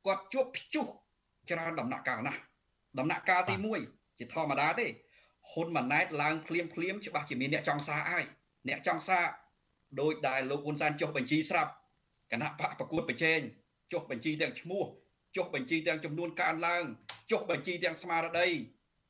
[0.07, 0.87] គាត់ជួបព្យុះ
[1.51, 2.41] ច្រើនដំណាក់កាលណាស់
[2.99, 3.55] ដំណាក់កាលទី
[3.87, 4.87] 1ជាធម្មតាទេ
[5.51, 8.25] ហ៊ុនម៉ាណែតឡើងភ្លាមភ្លាមច្បាស់ជាមានអ្នកចង់សារអាយ
[8.69, 9.25] អ្នកចង់សារ
[10.01, 11.73] ដោយដែលលោកហ៊ុនសែនចុះបញ្ជីស្រាប់
[12.35, 13.41] គណៈបកប្រកួតប្រជែង
[13.93, 14.85] ចុះបញ្ជីទាំងឈ្មោះ
[15.37, 16.83] ចុះបញ្ជីទាំងចំនួនកើនឡើង
[17.31, 18.49] ចុះបញ្ជីទាំងស្មារតី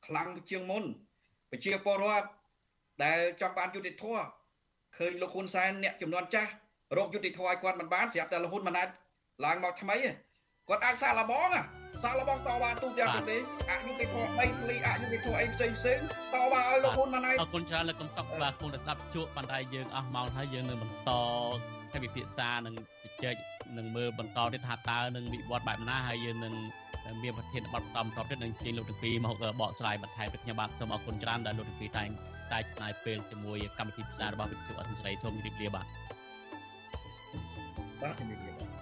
[0.06, 0.84] ខ្លាំងជាងមុន
[1.50, 2.28] ប្រជាពលរដ្ឋ
[3.04, 4.24] ដែលចង់បានយុត្តិធម៌
[4.96, 6.50] ឃើញលោកហ៊ុនសែនអ្នកចំនួនចាស់
[6.98, 8.88] រកយុត្តិធម៌ឲ្យគាត់មិនបានស្រាប់តែលោកហ៊ុនមិនអាច
[9.44, 9.96] ឡើងមកថ្មី
[10.68, 11.48] គាត់អាចសាកល្បង
[12.02, 15.98] សាកល្បងតវ៉ាទូទាំងប្រទេសអយុត្តិធម៌3ឃ្លីអយុត្តិធម៌អីផ្សេងផ្សេង
[16.34, 21.10] តវ៉ាឲ្យលោកហ៊ុនមិនអាចអរគុណច្រើនលោកកំសក់បាទគង់តែស្ដាប់ជួបប៉ុន្តែយើងអស់ម៉ោងហើយយើងនឹងបន្ត
[21.92, 22.74] កិច្ចពិភាក្សានឹង
[23.14, 23.36] ជជែក
[23.78, 26.54] នឹងមើលបន្តទៀតថាតើនឹងវិវត្តបែបណាហើយយើងនឹង
[27.22, 32.08] មានប្រធានបទបន្តបន្តទៀតនឹងជិះលោកទាំងពីរមកបកស្រាយបន្ថែមពីខ្ញុំបាទសូមអរគុណច្រើនដែលលោកទាំងពីរតែង
[32.52, 35.86] តែចំណាយពេលជាមួយកម្មវិធីផ្សាយរបស់វិទ្យុអសិរ័យសូមជម្រាបលាបាទ
[38.02, 38.73] បាទជំរាបលា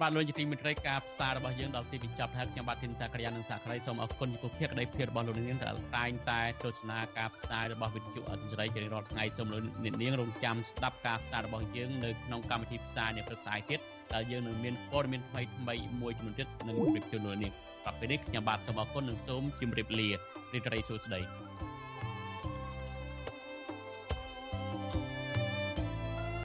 [0.00, 9.60] បាទលោកជាទីមេត្រីការផ្សាយរបស់យើងដល់ទីបញ្ចប់ហើយខ្ញុំបាទធីនសាក្រានិងសាក្រីសូមអរគុណចំពោះភាពក្តីភាពរបស់លោកនាងដែលតែងតែទស្សនាការផ្សាយរបស់វិទ្យុអន្តរជាតិជារៀងរាល់ថ្ងៃសូមលោក
[10.02, 13.80] នាងរងចាំស្ដាប់ការផ្សាយរបស់យើងនៅក្នុងកម្មវិធីផ្សាយនៅព្រឹកស្អែកទៀត
[14.14, 17.52] ដែលយើងនឹងមានព័ត៌មានថ្មីថ្មីមួយចំនួនទៀតនឹងជម្រាបជូនលោកនាង
[17.84, 20.08] បាទពេលនេះខ្ញុំបាទសូមអរគុណនិងសូមជម្រាបលា
[20.54, 21.20] រីករាយសួស្តី